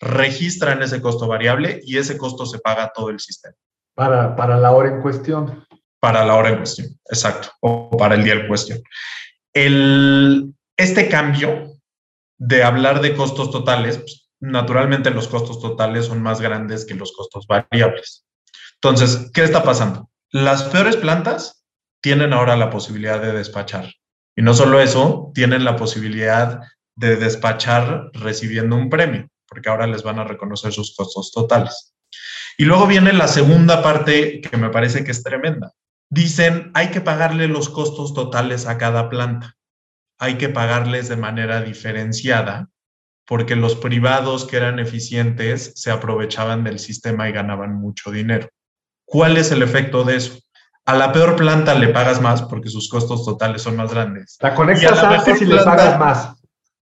registran 0.00 0.82
ese 0.82 1.00
costo 1.00 1.26
variable 1.26 1.80
y 1.84 1.96
ese 1.96 2.18
costo 2.18 2.44
se 2.44 2.58
paga 2.58 2.84
a 2.84 2.92
todo 2.92 3.08
el 3.10 3.20
sistema. 3.20 3.54
Para, 3.94 4.36
para 4.36 4.58
la 4.58 4.72
hora 4.72 4.90
en 4.90 5.00
cuestión. 5.00 5.64
Para 6.00 6.24
la 6.24 6.34
hora 6.34 6.50
en 6.50 6.58
cuestión, 6.58 6.88
exacto, 7.06 7.50
o 7.60 7.90
para 7.96 8.16
el 8.16 8.24
día 8.24 8.34
en 8.34 8.48
cuestión. 8.48 8.82
El, 9.54 10.54
este 10.76 11.08
cambio 11.08 11.72
de 12.36 12.62
hablar 12.62 13.00
de 13.00 13.14
costos 13.14 13.50
totales, 13.50 13.98
pues, 13.98 14.28
naturalmente 14.40 15.10
los 15.10 15.28
costos 15.28 15.60
totales 15.60 16.06
son 16.06 16.20
más 16.20 16.40
grandes 16.40 16.84
que 16.84 16.94
los 16.94 17.12
costos 17.12 17.46
variables. 17.46 18.26
Entonces, 18.74 19.30
¿qué 19.32 19.42
está 19.44 19.62
pasando? 19.62 20.10
Las 20.30 20.64
peores 20.64 20.96
plantas 20.96 21.64
tienen 22.02 22.34
ahora 22.34 22.56
la 22.56 22.70
posibilidad 22.70 23.20
de 23.22 23.32
despachar 23.32 23.90
y 24.36 24.42
no 24.42 24.52
solo 24.52 24.80
eso, 24.80 25.32
tienen 25.34 25.64
la 25.64 25.76
posibilidad 25.76 26.60
de 26.94 27.16
despachar 27.16 28.10
recibiendo 28.12 28.76
un 28.76 28.90
premio, 28.90 29.28
porque 29.48 29.70
ahora 29.70 29.86
les 29.86 30.02
van 30.02 30.18
a 30.18 30.24
reconocer 30.24 30.72
sus 30.72 30.94
costos 30.94 31.32
totales. 31.32 31.94
Y 32.58 32.64
luego 32.64 32.86
viene 32.86 33.12
la 33.14 33.28
segunda 33.28 33.82
parte 33.82 34.42
que 34.42 34.56
me 34.58 34.68
parece 34.68 35.04
que 35.04 35.10
es 35.10 35.22
tremenda. 35.22 35.72
Dicen, 36.10 36.70
hay 36.74 36.90
que 36.90 37.00
pagarle 37.00 37.48
los 37.48 37.68
costos 37.70 38.14
totales 38.14 38.66
a 38.66 38.78
cada 38.78 39.08
planta. 39.08 39.56
Hay 40.18 40.36
que 40.38 40.48
pagarles 40.50 41.08
de 41.08 41.16
manera 41.16 41.62
diferenciada, 41.62 42.68
porque 43.26 43.56
los 43.56 43.74
privados 43.74 44.46
que 44.46 44.56
eran 44.56 44.78
eficientes 44.78 45.72
se 45.74 45.90
aprovechaban 45.90 46.62
del 46.62 46.78
sistema 46.78 47.28
y 47.28 47.32
ganaban 47.32 47.74
mucho 47.74 48.10
dinero. 48.10 48.48
¿Cuál 49.06 49.36
es 49.36 49.50
el 49.50 49.62
efecto 49.62 50.04
de 50.04 50.16
eso? 50.16 50.38
A 50.86 50.94
la 50.94 51.12
peor 51.12 51.34
planta 51.34 51.74
le 51.74 51.88
pagas 51.88 52.20
más 52.20 52.42
porque 52.42 52.68
sus 52.68 52.88
costos 52.88 53.24
totales 53.24 53.62
son 53.62 53.74
más 53.74 53.92
grandes. 53.92 54.38
La 54.40 54.54
conectas 54.54 55.02
antes 55.02 55.42
y 55.42 55.44
le 55.44 55.56
pagas 55.56 55.98
más. 55.98 56.36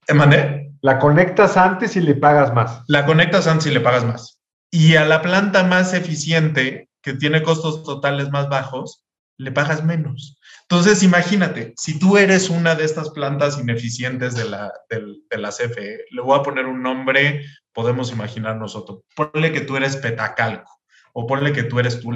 ¿Eh, 0.08 0.14
¿Mandé? 0.14 0.74
La 0.82 1.00
conectas 1.00 1.56
antes 1.56 1.96
y 1.96 2.02
le 2.02 2.16
pagas 2.16 2.54
más. 2.54 2.84
La 2.88 3.06
conectas 3.06 3.48
antes 3.48 3.68
y 3.68 3.72
le 3.72 3.80
pagas 3.80 4.04
más. 4.04 4.42
Y 4.70 4.98
a 4.98 5.06
la 5.06 5.22
planta 5.22 5.64
más 5.64 5.94
eficiente, 5.94 6.90
que 7.02 7.14
tiene 7.14 7.44
costos 7.44 7.84
totales 7.84 8.30
más 8.30 8.50
bajos, 8.50 9.06
le 9.38 9.54
pagas 9.54 9.86
menos. 9.86 10.38
Entonces, 10.64 11.02
imagínate, 11.02 11.74
si 11.78 11.98
tú 11.98 12.18
eres 12.18 12.50
una 12.50 12.76
de 12.76 12.84
estas 12.84 13.10
plantas 13.12 13.58
ineficientes 13.58 14.36
de 14.36 14.44
la, 14.50 14.70
de 14.90 15.38
la 15.38 15.50
CFE, 15.50 16.06
le 16.12 16.22
voy 16.22 16.38
a 16.38 16.44
poner 16.44 16.66
un 16.66 16.84
nombre, 16.84 17.46
podemos 17.72 18.12
imaginar 18.12 18.58
nosotros. 18.58 19.00
Ponle 19.16 19.54
que 19.54 19.62
tú 19.62 19.78
eres 19.78 19.96
Petacalco 19.96 20.83
o 21.14 21.28
ponle 21.28 21.54
que 21.54 21.64
tú 21.64 21.80
eres 21.80 22.00
tú, 22.00 22.12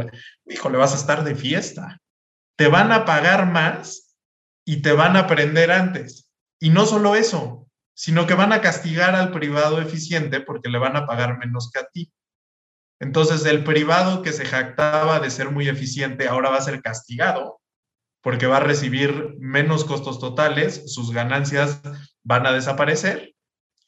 hijo, 0.48 0.70
le 0.70 0.78
vas 0.78 0.94
a 0.94 0.98
estar 0.98 1.24
de 1.24 1.36
fiesta. 1.36 2.02
Te 2.58 2.68
van 2.68 2.92
a 2.92 3.06
pagar 3.06 3.52
más 3.52 4.16
y 4.66 4.82
te 4.82 4.92
van 4.92 5.16
a 5.16 5.28
prender 5.28 5.72
antes. 5.72 6.32
Y 6.60 6.72
no 6.72 6.86
solo 6.86 7.16
eso, 7.16 7.68
sino 7.94 8.28
que 8.28 8.34
van 8.34 8.52
a 8.52 8.62
castigar 8.62 9.16
al 9.16 9.32
privado 9.32 9.80
eficiente 9.80 10.42
porque 10.42 10.70
le 10.70 10.80
van 10.80 10.96
a 10.96 11.06
pagar 11.06 11.38
menos 11.38 11.72
que 11.72 11.80
a 11.80 11.88
ti. 11.88 12.12
Entonces, 13.00 13.46
el 13.46 13.64
privado 13.64 14.24
que 14.24 14.34
se 14.34 14.46
jactaba 14.46 15.20
de 15.20 15.30
ser 15.30 15.52
muy 15.52 15.70
eficiente 15.70 16.28
ahora 16.28 16.50
va 16.50 16.58
a 16.58 16.62
ser 16.62 16.82
castigado 16.82 17.62
porque 18.22 18.48
va 18.48 18.58
a 18.58 18.62
recibir 18.62 19.36
menos 19.40 19.86
costos 19.86 20.20
totales, 20.20 20.92
sus 20.92 21.12
ganancias 21.14 21.82
van 22.24 22.48
a 22.48 22.52
desaparecer 22.52 23.37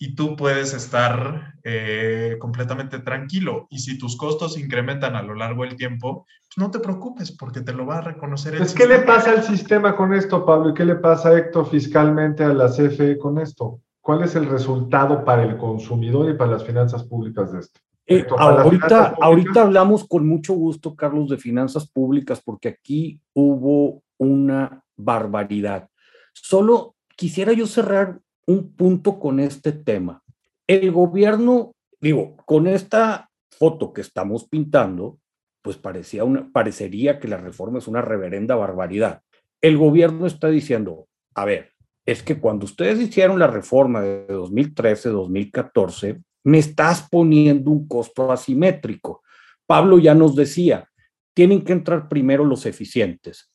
y 0.01 0.15
tú 0.15 0.37
puedes 0.37 0.73
estar 0.73 1.55
eh, 1.61 2.37
completamente 2.39 2.99
tranquilo. 2.99 3.67
Y 3.69 3.79
si 3.79 3.97
tus 3.97 4.15
costos 4.15 4.57
incrementan 4.57 5.17
a 5.17 5.21
lo 5.21 5.35
largo 5.35 5.63
del 5.63 5.75
tiempo, 5.75 6.25
pues 6.47 6.57
no 6.57 6.71
te 6.71 6.79
preocupes 6.79 7.33
porque 7.33 7.59
te 7.59 7.73
lo 7.73 7.85
va 7.85 7.97
a 7.97 8.01
reconocer 8.01 8.55
el 8.55 8.73
¿Qué 8.73 8.87
le 8.87 8.99
pasa 8.99 9.31
al 9.31 9.43
sistema 9.43 9.97
con 9.97 10.13
esto, 10.13 10.45
Pablo? 10.45 10.69
¿Y 10.69 10.73
qué 10.73 10.85
le 10.85 10.95
pasa, 10.95 11.37
Héctor, 11.37 11.69
fiscalmente 11.69 12.45
a 12.45 12.53
la 12.53 12.69
CFE 12.69 13.17
con 13.19 13.39
esto? 13.39 13.81
¿Cuál 13.99 14.23
es 14.23 14.35
el 14.35 14.45
resultado 14.45 15.25
para 15.25 15.43
el 15.43 15.57
consumidor 15.57 16.29
y 16.29 16.37
para 16.37 16.51
las 16.51 16.63
finanzas 16.63 17.03
públicas 17.03 17.51
de 17.51 17.59
esto? 17.59 17.81
Eh, 18.07 18.25
ahorita, 18.37 19.15
ahorita 19.21 19.63
hablamos 19.63 20.07
con 20.07 20.25
mucho 20.25 20.53
gusto, 20.53 20.95
Carlos, 20.95 21.29
de 21.29 21.37
finanzas 21.37 21.87
públicas, 21.91 22.41
porque 22.43 22.69
aquí 22.69 23.19
hubo 23.33 24.01
una 24.17 24.81
barbaridad. 24.95 25.89
Solo 26.33 26.95
quisiera 27.17 27.51
yo 27.51 27.67
cerrar 27.67 28.21
un 28.49 28.73
punto 28.75 29.19
con 29.19 29.39
este 29.39 29.71
tema. 29.71 30.23
El 30.65 30.91
gobierno, 30.91 31.75
digo, 32.01 32.35
con 32.47 32.65
esta 32.65 33.29
foto 33.51 33.93
que 33.93 34.01
estamos 34.01 34.47
pintando, 34.49 35.19
pues 35.61 35.77
parecía 35.77 36.23
una, 36.23 36.51
parecería 36.51 37.19
que 37.19 37.27
la 37.27 37.37
reforma 37.37 37.77
es 37.77 37.87
una 37.87 38.01
reverenda 38.01 38.55
barbaridad. 38.55 39.21
El 39.61 39.77
gobierno 39.77 40.25
está 40.25 40.49
diciendo, 40.49 41.07
a 41.35 41.45
ver, 41.45 41.73
es 42.07 42.23
que 42.23 42.39
cuando 42.39 42.65
ustedes 42.65 42.99
hicieron 42.99 43.37
la 43.37 43.45
reforma 43.45 44.01
de 44.01 44.27
2013-2014, 44.29 46.23
me 46.45 46.57
estás 46.57 47.07
poniendo 47.07 47.69
un 47.69 47.87
costo 47.87 48.31
asimétrico. 48.31 49.21
Pablo 49.67 49.99
ya 49.99 50.15
nos 50.15 50.35
decía, 50.35 50.89
tienen 51.35 51.63
que 51.63 51.73
entrar 51.73 52.09
primero 52.09 52.43
los 52.45 52.65
eficientes 52.65 53.48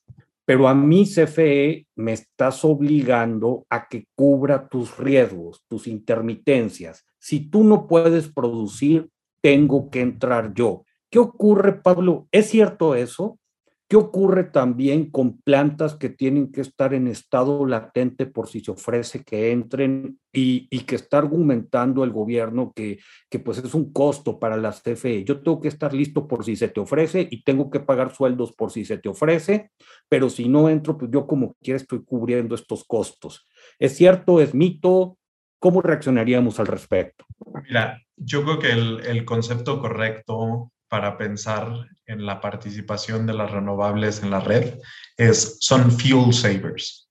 pero 0.45 0.69
a 0.69 0.75
mí 0.75 1.07
CFE 1.07 1.87
me 1.97 2.13
estás 2.13 2.65
obligando 2.65 3.67
a 3.71 3.89
que 3.89 4.07
cubra 4.15 4.69
tus 4.69 4.99
riesgos, 4.99 5.63
tus 5.69 5.87
intermitencias. 5.87 7.05
Si 7.19 7.49
tú 7.49 7.65
no 7.65 7.87
puedes 7.87 8.29
producir, 8.29 9.09
tengo 9.41 9.91
que 9.91 10.01
entrar 10.01 10.53
yo. 10.55 10.85
¿Qué 11.11 11.19
ocurre, 11.19 11.73
Pablo? 11.81 12.29
¿Es 12.33 12.49
cierto 12.51 12.95
eso? 12.95 13.39
¿Qué 13.87 13.97
ocurre 13.97 14.45
también 14.45 15.11
con 15.11 15.43
plantas 15.43 15.95
que 15.95 16.09
tienen 16.09 16.51
que 16.51 16.63
estar 16.63 16.95
en 16.95 17.07
estado 17.07 17.67
latente 17.67 18.25
por 18.25 18.49
si 18.49 18.61
se 18.61 18.71
ofrece 18.71 19.23
que 19.23 19.53
entren 19.53 20.19
y, 20.33 20.67
que 20.81 20.95
está 20.95 21.19
argumentando 21.19 22.03
el 22.03 22.11
gobierno 22.11 22.73
que, 22.75 22.99
que 23.29 23.39
pues 23.41 23.59
es 23.59 23.75
un 23.75 23.93
costo 23.93 24.39
para 24.39 24.57
las 24.57 24.81
CFE? 24.81 25.25
Yo 25.25 25.43
tengo 25.43 25.61
que 25.61 25.69
estar 25.69 25.93
listo 25.93 26.27
por 26.27 26.45
si 26.45 26.57
se 26.57 26.69
te 26.69 26.81
ofrece 26.81 27.29
y 27.31 27.43
tengo 27.43 27.71
que 27.71 27.81
pagar 27.81 28.15
sueldos 28.15 28.53
por 28.53 28.71
si 28.71 28.87
se 28.87 28.97
te 28.97 29.11
ofrece, 29.11 29.71
pero 30.09 30.31
si 30.31 30.49
no 30.49 30.71
entro, 30.71 30.97
pues 30.97 31.11
yo 31.13 31.27
como 31.27 31.55
quiera 31.63 31.77
estoy 31.77 32.03
cubriendo 32.05 32.55
estos 32.55 32.85
costos. 32.85 33.47
¿Es 33.79 33.97
cierto? 33.97 34.41
¿Es 34.41 34.55
mito? 34.55 35.19
¿Cómo 35.59 35.83
reaccionaríamos 35.83 36.59
al 36.59 36.69
respecto? 36.69 37.27
Mira, 37.63 38.01
yo 38.17 38.45
creo 38.45 38.59
que 38.59 38.73
el, 38.73 39.01
el 39.07 39.25
concepto 39.27 39.79
correcto 39.79 40.71
para 40.89 41.17
pensar 41.19 41.89
en 42.07 42.27
la 42.27 42.41
participación 42.41 43.27
de 43.27 43.35
las 43.35 43.51
renovables 43.51 44.23
en 44.23 44.31
la 44.31 44.41
red 44.41 44.79
es, 45.17 45.59
son 45.61 45.91
fuel 45.91 46.33
savers. 46.33 47.09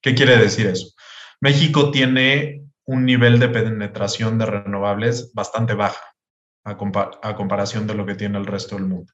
¿Qué 0.00 0.14
quiere 0.14 0.36
decir 0.36 0.66
eso? 0.66 0.94
México 1.40 1.90
tiene 1.90 2.62
un 2.84 3.04
nivel 3.04 3.38
de 3.38 3.48
penetración 3.48 4.38
de 4.38 4.46
renovables 4.46 5.32
bastante 5.34 5.74
baja 5.74 6.14
a, 6.64 6.70
a 6.70 7.36
comparación 7.36 7.86
de 7.86 7.94
lo 7.94 8.06
que 8.06 8.14
tiene 8.14 8.38
el 8.38 8.46
resto 8.46 8.76
del 8.76 8.86
mundo. 8.86 9.12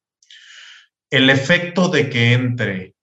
El 1.11 1.30
efecto 1.30 1.88
de 1.88 2.08
que 2.08 2.32
entre 2.32 2.94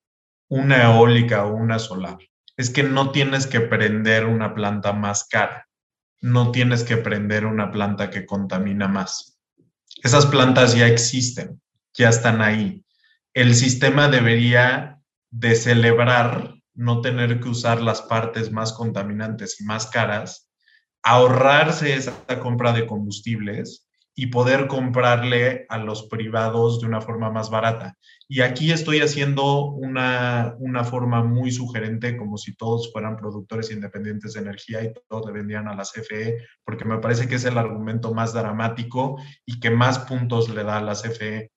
una 0.49 0.83
eólica 0.83 1.45
o 1.45 1.53
una 1.53 1.79
solar 1.79 2.17
es 2.57 2.69
que 2.69 2.83
no 2.83 3.11
tienes 3.11 3.47
que 3.47 3.61
prender 3.61 4.25
una 4.25 4.53
planta 4.53 4.93
más 4.93 5.27
cara, 5.27 5.67
no 6.21 6.51
tienes 6.51 6.83
que 6.83 6.97
prender 6.97 7.45
una 7.45 7.71
planta 7.71 8.09
que 8.09 8.25
contamina 8.25 8.87
más. 8.87 9.38
Esas 10.03 10.25
plantas 10.25 10.75
ya 10.75 10.87
existen, 10.87 11.61
ya 11.93 12.09
están 12.09 12.41
ahí. 12.41 12.85
El 13.33 13.53
sistema 13.55 14.07
debería 14.07 14.99
de 15.29 15.55
celebrar 15.55 16.55
no 16.73 17.01
tener 17.01 17.39
que 17.41 17.49
usar 17.49 17.81
las 17.81 18.01
partes 18.01 18.51
más 18.51 18.71
contaminantes 18.71 19.59
y 19.59 19.65
más 19.65 19.87
caras, 19.87 20.49
ahorrarse 21.03 21.93
esa 21.93 22.13
compra 22.39 22.71
de 22.71 22.87
combustibles 22.87 23.88
y 24.19 24.27
poder 24.27 24.67
comprarle 24.67 25.65
a 25.69 25.77
los 25.77 26.03
privados 26.03 26.81
de 26.81 26.87
una 26.87 26.99
forma 26.99 27.31
más 27.31 27.49
barata. 27.49 27.95
Y 28.27 28.41
aquí 28.41 28.73
estoy 28.73 28.99
haciendo 28.99 29.67
una, 29.67 30.55
una 30.59 30.83
forma 30.83 31.23
muy 31.23 31.53
sugerente, 31.53 32.17
como 32.17 32.37
si 32.37 32.53
todos 32.53 32.91
fueran 32.91 33.15
productores 33.15 33.71
independientes 33.71 34.33
de 34.33 34.41
energía 34.41 34.83
y 34.83 34.91
todos 35.07 35.25
le 35.25 35.31
vendían 35.31 35.69
a 35.69 35.73
la 35.73 35.83
CFE, 35.83 36.35
porque 36.65 36.83
me 36.83 36.97
parece 36.97 37.29
que 37.29 37.35
es 37.35 37.45
el 37.45 37.57
argumento 37.57 38.13
más 38.13 38.33
dramático 38.33 39.15
y 39.45 39.61
que 39.61 39.69
más 39.69 39.99
puntos 39.99 40.49
le 40.49 40.65
da 40.65 40.79
a 40.79 40.81
la 40.81 40.95
CFE. 40.95 41.49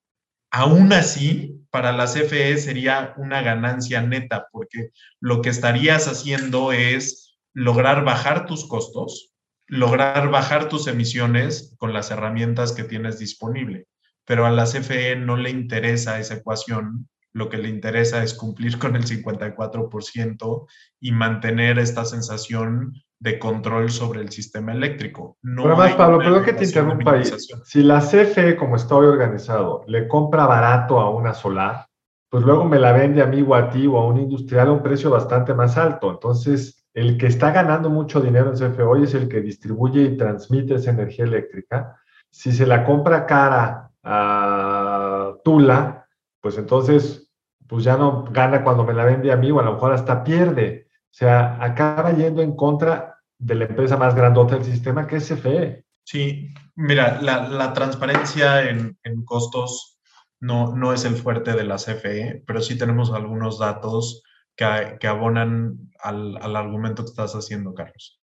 Aún 0.53 0.93
así, 0.93 1.67
para 1.71 1.91
la 1.91 2.05
CFE 2.05 2.59
sería 2.59 3.13
una 3.17 3.43
ganancia 3.43 4.03
neta, 4.03 4.47
porque 4.53 4.91
lo 5.19 5.43
que 5.43 5.49
estarías 5.49 6.07
haciendo 6.07 6.71
es 6.71 7.37
lograr 7.55 8.05
bajar 8.05 8.47
tus 8.47 8.69
costos, 8.69 9.32
lograr 9.67 10.31
bajar 10.31 10.69
tus 10.69 10.87
emisiones 10.87 11.75
con 11.79 11.93
las 11.93 12.11
herramientas 12.11 12.73
que 12.73 12.85
tienes 12.85 13.19
disponible. 13.19 13.87
Pero 14.25 14.47
a 14.47 14.51
la 14.51 14.65
CFE 14.65 15.17
no 15.17 15.37
le 15.37 15.51
interesa 15.51 16.19
esa 16.19 16.35
ecuación, 16.35 17.09
lo 17.33 17.49
que 17.49 17.59
le 17.59 17.69
interesa 17.69 18.23
es 18.23 18.35
cumplir 18.35 18.79
con 18.79 18.95
el 18.95 19.05
54% 19.05 20.67
y 21.01 21.13
mantener 21.13 21.79
esta 21.79 22.05
sensación 22.05 22.93
de 23.19 23.39
control 23.39 23.91
sobre 23.91 24.21
el 24.21 24.31
sistema 24.31 24.73
eléctrico. 24.73 25.39
No 25.43 25.63
pero 25.63 25.77
además, 25.77 25.97
Pablo, 25.97 26.19
perdón 26.19 26.45
que 26.45 26.53
te 26.53 26.65
interrumpa 26.65 27.13
ahí. 27.13 27.25
Si 27.65 27.83
la 27.83 28.01
CFE, 28.01 28.57
como 28.57 28.77
está 28.77 28.97
hoy 28.97 29.07
organizado, 29.07 29.85
le 29.87 30.09
compra 30.09 30.47
barato 30.47 31.01
a 31.01 31.11
una 31.11 31.33
solar, 31.33 31.87
pues 32.29 32.45
luego 32.45 32.65
me 32.65 32.79
la 32.79 32.93
vende 32.93 33.23
a 33.23 33.27
mí 33.27 33.43
o 33.47 33.55
a 33.55 33.71
ti 33.71 33.87
o 33.87 33.97
a 33.99 34.07
un 34.07 34.19
industrial 34.19 34.69
a 34.69 34.73
un 34.73 34.83
precio 34.83 35.11
bastante 35.11 35.55
más 35.55 35.77
alto. 35.77 36.11
Entonces, 36.11 36.82
el 36.95 37.17
que 37.17 37.27
está 37.27 37.51
ganando 37.51 37.89
mucho 37.89 38.21
dinero 38.21 38.51
en 38.51 38.57
CFE 38.57 38.83
hoy 38.83 39.05
es 39.05 39.15
el 39.15 39.29
que 39.29 39.41
distribuye 39.41 40.03
y 40.03 40.17
transmite 40.17 40.75
esa 40.75 40.91
energía 40.91 41.25
eléctrica. 41.25 41.99
Si 42.31 42.53
se 42.53 42.67
la 42.67 42.85
compra 42.85 43.27
cara 43.27 43.91
a 44.03 45.35
Tula, 45.45 46.07
pues 46.41 46.59
entonces, 46.59 47.31
pues 47.67 47.85
ya 47.85 47.97
no 47.97 48.25
gana 48.25 48.63
cuando 48.63 48.85
me 48.85 48.93
la 48.93 49.05
vende 49.05 49.33
a 49.33 49.37
mí 49.37 49.51
o 49.51 49.61
a 49.61 49.63
lo 49.63 49.75
mejor 49.75 49.93
hasta 49.93 50.23
pierde. 50.23 50.89
O 50.91 51.15
sea, 51.15 51.59
acaba 51.63 52.13
yendo 52.13 52.43
en 52.43 52.57
contra 52.57 53.19
de 53.39 53.55
la 53.55 53.65
empresa 53.65 53.97
más 53.97 54.15
grandota 54.15 54.55
del 54.55 54.65
sistema, 54.65 55.07
que 55.07 55.17
es 55.17 55.29
CFE. 55.29 55.85
Sí, 56.05 56.53
mira, 56.75 57.21
la, 57.23 57.73
transparencia 57.73 58.69
en, 58.69 58.97
costos 59.25 59.99
no, 60.41 60.75
no 60.75 60.93
es 60.93 61.05
el 61.05 61.15
fuerte 61.15 61.53
de 61.53 61.65
la 61.65 61.77
CFE, 61.77 62.43
pero 62.47 62.61
sí 62.61 62.77
tenemos 62.77 63.13
algunos 63.13 63.59
datos 63.59 64.25
que, 64.57 65.07
abonan 65.07 65.91
al, 66.01 66.57
argumento 66.57 67.03
que 67.05 67.11
estás 67.11 67.33
haciendo, 67.35 67.75
Carlos. 67.75 68.21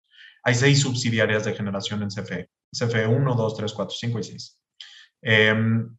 Hay 0.44 0.56
seis 0.56 0.82
subsidiarias 0.82 1.46
de 1.46 1.54
generación 1.54 2.04
en 2.04 2.10
CFE. 2.10 2.50
CFE 2.72 3.08
1, 3.08 3.36
2, 3.36 3.58
3, 3.58 3.74
4, 3.74 3.96
5 3.98 4.20
y 4.20 4.24
6. 4.24 4.60
Em, 5.22 5.98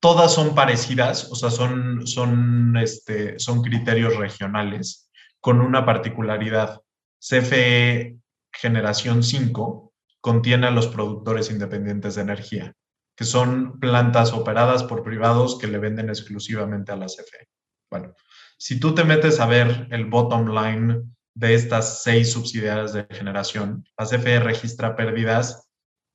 todas 0.00 0.32
son 0.32 0.54
parecidas, 0.54 1.30
o 1.30 1.34
sea, 1.34 1.50
son, 1.50 2.06
son, 2.06 2.76
este, 2.76 3.38
son 3.38 3.62
criterios 3.62 4.16
regionales 4.16 5.10
con 5.40 5.60
una 5.60 5.84
particularidad. 5.84 6.80
CFE 7.18 8.16
generación 8.52 9.22
5 9.22 9.92
contiene 10.20 10.68
a 10.68 10.70
los 10.70 10.86
productores 10.86 11.50
independientes 11.50 12.14
de 12.14 12.22
energía, 12.22 12.74
que 13.16 13.24
son 13.24 13.80
plantas 13.80 14.32
operadas 14.32 14.84
por 14.84 15.02
privados 15.02 15.58
que 15.58 15.66
le 15.66 15.78
venden 15.78 16.08
exclusivamente 16.08 16.92
a 16.92 16.96
la 16.96 17.06
CFE. 17.06 17.48
Bueno, 17.90 18.14
si 18.62 18.78
tú 18.78 18.94
te 18.94 19.02
metes 19.02 19.40
a 19.40 19.46
ver 19.46 19.88
el 19.90 20.04
bottom 20.04 20.54
line 20.54 21.02
de 21.34 21.54
estas 21.54 22.04
seis 22.04 22.30
subsidiarias 22.30 22.92
de 22.92 23.08
generación, 23.10 23.84
la 23.98 24.06
CFE 24.06 24.38
registra 24.38 24.94
pérdidas 24.94 25.68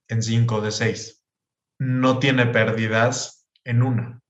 en 0.08 0.24
5 0.24 0.62
de 0.62 0.72
6. 0.72 1.22
No 1.80 2.20
tiene 2.20 2.46
pérdidas 2.46 3.46
en 3.66 3.84
una. 3.84 4.22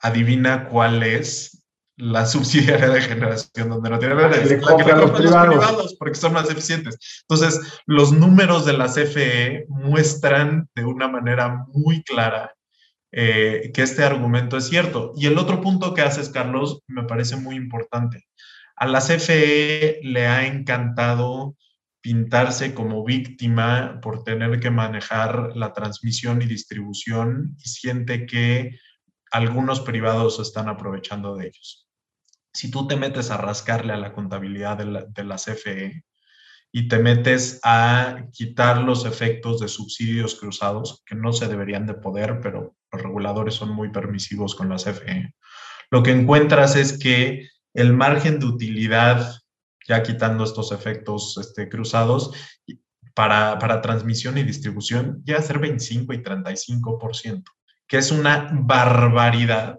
Adivina 0.00 0.68
cuál 0.68 1.04
es 1.04 1.62
la 1.96 2.26
subsidiaria 2.34 2.88
de 2.88 3.00
generación 3.02 3.68
donde 3.68 3.90
no 3.90 4.00
tiene 4.00 4.16
verde, 4.16 4.58
la 4.58 4.76
que 4.76 4.84
le 4.84 4.96
los 4.96 5.12
privados. 5.12 5.94
porque 6.00 6.16
son 6.16 6.32
más 6.32 6.50
eficientes. 6.50 6.98
Entonces, 7.28 7.80
los 7.86 8.10
números 8.10 8.66
de 8.66 8.72
la 8.72 8.86
CFE 8.86 9.66
muestran 9.68 10.68
de 10.74 10.84
una 10.84 11.06
manera 11.06 11.64
muy 11.68 12.02
clara 12.02 12.55
eh, 13.16 13.70
que 13.74 13.82
este 13.82 14.04
argumento 14.04 14.56
es 14.56 14.68
cierto. 14.68 15.12
Y 15.16 15.26
el 15.26 15.38
otro 15.38 15.60
punto 15.60 15.94
que 15.94 16.02
haces, 16.02 16.28
Carlos, 16.28 16.82
me 16.86 17.04
parece 17.04 17.36
muy 17.36 17.56
importante. 17.56 18.26
A 18.76 18.86
la 18.86 19.00
CFE 19.00 20.00
le 20.02 20.26
ha 20.26 20.46
encantado 20.46 21.56
pintarse 22.00 22.74
como 22.74 23.04
víctima 23.04 24.00
por 24.02 24.22
tener 24.22 24.60
que 24.60 24.70
manejar 24.70 25.56
la 25.56 25.72
transmisión 25.72 26.42
y 26.42 26.46
distribución 26.46 27.56
y 27.58 27.68
siente 27.68 28.26
que 28.26 28.78
algunos 29.30 29.80
privados 29.80 30.38
están 30.38 30.68
aprovechando 30.68 31.34
de 31.34 31.46
ellos 31.46 31.86
si 32.56 32.70
tú 32.70 32.86
te 32.86 32.96
metes 32.96 33.30
a 33.30 33.36
rascarle 33.36 33.92
a 33.92 33.98
la 33.98 34.14
contabilidad 34.14 34.78
de 34.78 35.24
la, 35.24 35.36
CFE 35.36 36.04
y 36.72 36.88
te 36.88 36.98
metes 36.98 37.60
a 37.62 38.26
quitar 38.32 38.82
los 38.82 39.06
efectos 39.06 39.60
de 39.60 39.68
subsidios 39.68 40.34
cruzados, 40.34 41.02
que 41.06 41.14
no 41.14 41.32
se 41.32 41.48
deberían 41.48 41.86
de 41.86 41.94
poder, 41.94 42.40
pero 42.40 42.76
los 42.92 43.02
reguladores 43.02 43.54
son 43.54 43.70
muy 43.70 43.90
permisivos 43.90 44.54
con 44.54 44.68
la 44.68 44.76
CFE, 44.76 45.34
lo 45.90 46.02
que 46.02 46.10
encuentras 46.10 46.76
es 46.76 46.98
que 46.98 47.48
el 47.74 47.92
margen 47.92 48.40
de 48.40 48.46
utilidad, 48.46 49.34
ya 49.86 50.02
quitando 50.02 50.44
estos 50.44 50.72
efectos 50.72 51.38
este, 51.38 51.68
cruzados, 51.68 52.32
para, 53.14 53.58
para 53.58 53.80
transmisión 53.80 54.36
y 54.36 54.42
distribución, 54.42 55.22
llega 55.24 55.38
a 55.38 55.42
ser 55.42 55.58
25 55.58 56.12
y 56.12 56.22
35%, 56.22 57.44
que 57.86 57.96
es 57.98 58.10
una 58.10 58.50
barbaridad 58.52 59.78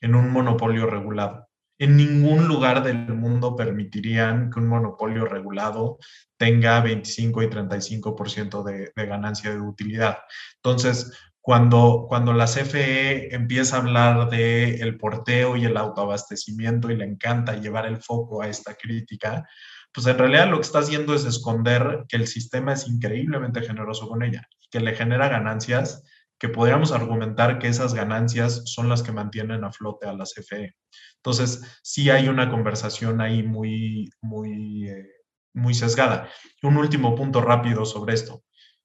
en 0.00 0.14
un 0.14 0.30
monopolio 0.30 0.86
regulado 0.86 1.49
en 1.80 1.96
ningún 1.96 2.46
lugar 2.46 2.84
del 2.84 3.08
mundo 3.14 3.56
permitirían 3.56 4.50
que 4.50 4.60
un 4.60 4.68
monopolio 4.68 5.24
regulado 5.24 5.98
tenga 6.36 6.80
25 6.80 7.42
y 7.42 7.46
35% 7.46 8.62
de, 8.62 8.92
de 8.94 9.06
ganancia 9.06 9.50
de 9.50 9.60
utilidad. 9.60 10.18
Entonces, 10.56 11.10
cuando, 11.40 12.04
cuando 12.06 12.34
la 12.34 12.44
CFE 12.44 13.34
empieza 13.34 13.76
a 13.76 13.80
hablar 13.80 14.28
de 14.28 14.76
el 14.76 14.98
porteo 14.98 15.56
y 15.56 15.64
el 15.64 15.78
autoabastecimiento 15.78 16.90
y 16.90 16.96
le 16.96 17.06
encanta 17.06 17.56
llevar 17.56 17.86
el 17.86 17.96
foco 17.96 18.42
a 18.42 18.48
esta 18.48 18.74
crítica, 18.74 19.48
pues 19.92 20.06
en 20.06 20.18
realidad 20.18 20.50
lo 20.50 20.56
que 20.56 20.66
está 20.66 20.80
haciendo 20.80 21.14
es 21.14 21.24
esconder 21.24 22.04
que 22.08 22.16
el 22.16 22.26
sistema 22.26 22.74
es 22.74 22.86
increíblemente 22.86 23.62
generoso 23.62 24.06
con 24.06 24.22
ella 24.22 24.46
que 24.70 24.80
le 24.80 24.94
genera 24.94 25.28
ganancias 25.28 26.04
que 26.40 26.48
podríamos 26.48 26.90
argumentar 26.90 27.58
que 27.58 27.68
esas 27.68 27.92
ganancias 27.92 28.62
son 28.64 28.88
las 28.88 29.02
que 29.02 29.12
mantienen 29.12 29.62
a 29.62 29.72
flote 29.72 30.08
a 30.08 30.14
la 30.14 30.24
CFE. 30.24 30.74
Entonces, 31.16 31.62
sí 31.82 32.08
hay 32.08 32.28
una 32.28 32.50
conversación 32.50 33.20
ahí 33.20 33.42
muy, 33.42 34.10
muy, 34.22 34.88
eh, 34.88 35.06
muy 35.52 35.74
sesgada. 35.74 36.30
Un 36.62 36.78
último 36.78 37.14
punto 37.14 37.42
rápido 37.42 37.84
sobre 37.84 38.14
esto. 38.14 38.42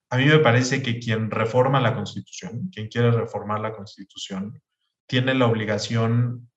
A 0.09 0.17
mí 0.17 0.25
me 0.25 0.39
parece 0.39 0.83
que 0.83 0.99
quien 0.99 1.31
reforma 1.31 1.79
la 1.79 1.95
Constitución, 1.95 2.69
quien 2.73 2.89
quiere 2.89 3.09
reformar 3.11 3.61
la 3.61 3.73
Constitución, 3.73 4.61
tiene 5.07 5.33
la 5.33 5.47
obligación 5.47 6.51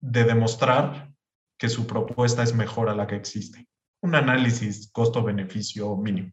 de 0.00 0.22
demostrar 0.22 1.10
que 1.58 1.68
su 1.68 1.88
propuesta 1.88 2.44
es 2.44 2.54
mejor 2.54 2.88
a 2.88 2.94
la 2.94 3.08
que 3.08 3.16
existe. 3.16 3.66
Un 4.00 4.14
análisis 4.14 4.92
costo-beneficio 4.92 5.96
mínimo. 5.96 6.30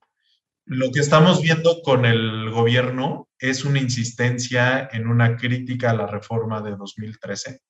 Lo 0.65 0.91
que 0.91 0.99
estamos 0.99 1.41
viendo 1.41 1.81
con 1.81 2.05
el 2.05 2.51
gobierno 2.51 3.26
es 3.39 3.65
una 3.65 3.80
insistencia 3.80 4.89
en 4.91 5.08
una 5.08 5.36
crítica 5.36 5.91
a 5.91 5.93
la 5.93 6.08
reforma 6.08 6.62
de 6.62 6.76
2013, 6.76 7.62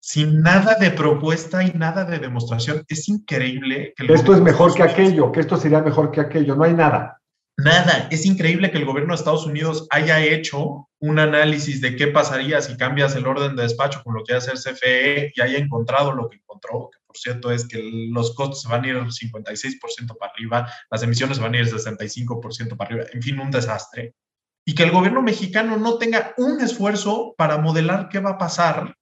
sin 0.00 0.40
nada 0.40 0.74
de 0.74 0.90
propuesta 0.90 1.62
y 1.62 1.72
nada 1.72 2.04
de 2.04 2.18
demostración. 2.18 2.84
Es 2.88 3.08
increíble 3.08 3.94
que... 3.96 4.12
esto 4.12 4.34
es 4.34 4.40
mejor 4.40 4.74
que 4.74 4.82
aquello, 4.82 5.30
que 5.30 5.40
esto 5.40 5.56
sería 5.56 5.80
mejor 5.80 6.10
que 6.10 6.20
aquello, 6.20 6.56
no 6.56 6.64
hay 6.64 6.74
nada. 6.74 7.18
Nada, 7.58 8.08
es 8.10 8.24
increíble 8.24 8.70
que 8.70 8.78
el 8.78 8.86
gobierno 8.86 9.12
de 9.12 9.18
Estados 9.18 9.46
Unidos 9.46 9.86
haya 9.90 10.24
hecho 10.24 10.88
un 10.98 11.18
análisis 11.18 11.80
de 11.82 11.96
qué 11.96 12.06
pasaría 12.06 12.62
si 12.62 12.76
cambias 12.76 13.14
el 13.14 13.26
orden 13.26 13.54
de 13.56 13.64
despacho 13.64 14.02
con 14.02 14.14
lo 14.14 14.24
que 14.24 14.34
hace 14.34 14.52
el 14.52 14.58
CFE 14.58 15.32
y 15.34 15.40
haya 15.40 15.58
encontrado 15.58 16.12
lo 16.12 16.30
que 16.30 16.38
encontró, 16.38 16.90
por 17.12 17.18
cierto, 17.18 17.50
es 17.50 17.68
que 17.68 18.08
los 18.10 18.34
costos 18.34 18.62
se 18.62 18.68
van 18.68 18.84
a 18.84 18.88
ir 18.88 18.96
56% 18.96 20.16
para 20.18 20.32
arriba, 20.32 20.72
las 20.90 21.02
emisiones 21.02 21.38
van 21.38 21.54
a 21.54 21.58
ir 21.58 21.66
65% 21.66 22.74
para 22.74 22.88
arriba, 22.88 23.04
en 23.12 23.22
fin, 23.22 23.38
un 23.38 23.50
desastre. 23.50 24.14
Y 24.64 24.74
que 24.74 24.84
el 24.84 24.92
gobierno 24.92 25.22
mexicano 25.22 25.76
no 25.76 25.98
tenga 25.98 26.34
un 26.36 26.60
esfuerzo 26.60 27.34
para 27.36 27.58
modelar 27.58 28.08
qué 28.08 28.20
va 28.20 28.30
a 28.30 28.38
pasar 28.38 28.94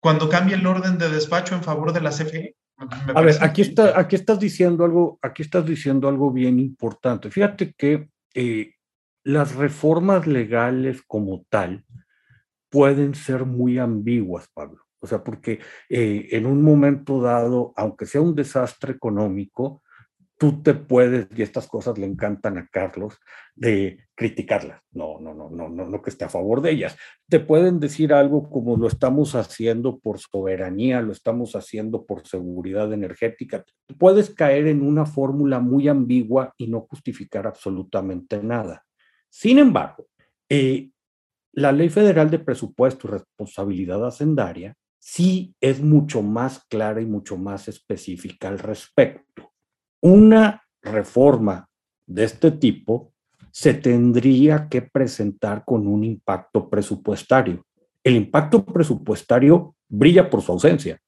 cuando 0.00 0.28
cambia 0.28 0.56
el 0.56 0.66
orden 0.66 0.98
de 0.98 1.10
despacho 1.10 1.54
en 1.54 1.62
favor 1.62 1.92
de 1.92 2.00
la 2.00 2.10
CFE. 2.10 2.56
a 3.14 3.20
ver, 3.20 3.36
aquí, 3.40 3.62
está, 3.62 3.98
aquí 3.98 4.16
estás 4.16 4.40
diciendo 4.40 4.84
algo, 4.84 5.18
aquí 5.22 5.42
estás 5.42 5.64
diciendo 5.64 6.08
algo 6.08 6.32
bien 6.32 6.58
importante. 6.58 7.30
Fíjate 7.30 7.74
que 7.74 8.08
eh, 8.34 8.74
las 9.24 9.54
reformas 9.54 10.26
legales 10.26 11.02
como 11.06 11.44
tal 11.48 11.84
pueden 12.70 13.14
ser 13.14 13.44
muy 13.44 13.78
ambiguas, 13.78 14.48
Pablo. 14.52 14.82
O 14.98 15.06
sea, 15.06 15.22
porque 15.22 15.60
eh, 15.88 16.28
en 16.30 16.46
un 16.46 16.62
momento 16.62 17.20
dado, 17.20 17.72
aunque 17.76 18.06
sea 18.06 18.20
un 18.20 18.34
desastre 18.34 18.92
económico, 18.92 19.82
tú 20.38 20.62
te 20.62 20.74
puedes, 20.74 21.28
y 21.36 21.42
estas 21.42 21.68
cosas 21.68 21.98
le 21.98 22.06
encantan 22.06 22.58
a 22.58 22.66
Carlos, 22.66 23.18
de 23.54 23.98
criticarlas. 24.14 24.82
No, 24.90 25.20
no, 25.20 25.34
no, 25.34 25.50
no, 25.50 25.68
no, 25.68 25.86
no 25.86 26.02
que 26.02 26.10
esté 26.10 26.24
a 26.24 26.28
favor 26.28 26.60
de 26.60 26.72
ellas. 26.72 26.96
Te 27.28 27.38
pueden 27.40 27.78
decir 27.78 28.12
algo 28.12 28.50
como 28.50 28.76
lo 28.76 28.88
estamos 28.88 29.34
haciendo 29.34 29.98
por 29.98 30.18
soberanía, 30.18 31.00
lo 31.00 31.12
estamos 31.12 31.54
haciendo 31.54 32.04
por 32.04 32.26
seguridad 32.26 32.92
energética. 32.92 33.64
Puedes 33.98 34.30
caer 34.30 34.66
en 34.66 34.82
una 34.82 35.06
fórmula 35.06 35.60
muy 35.60 35.88
ambigua 35.88 36.52
y 36.56 36.66
no 36.66 36.80
justificar 36.80 37.46
absolutamente 37.46 38.42
nada. 38.42 38.84
Sin 39.28 39.58
embargo, 39.58 40.06
eh, 40.48 40.90
la 41.52 41.70
Ley 41.70 41.88
Federal 41.88 42.30
de 42.30 42.38
Presupuesto 42.38 43.06
y 43.06 43.10
Responsabilidad 43.12 44.04
Hacendaria 44.06 44.74
sí 44.98 45.54
es 45.60 45.80
mucho 45.80 46.22
más 46.22 46.64
clara 46.66 47.00
y 47.00 47.06
mucho 47.06 47.36
más 47.36 47.68
específica 47.68 48.48
al 48.48 48.58
respecto 48.58 49.21
una 50.02 50.62
reforma 50.82 51.68
de 52.06 52.24
este 52.24 52.50
tipo 52.50 53.12
se 53.50 53.74
tendría 53.74 54.68
que 54.68 54.82
presentar 54.82 55.64
con 55.64 55.86
un 55.86 56.04
impacto 56.04 56.68
presupuestario. 56.68 57.64
El 58.02 58.16
impacto 58.16 58.64
presupuestario 58.64 59.76
brilla 59.88 60.28
por 60.28 60.42
su 60.42 60.52
ausencia. 60.52 60.98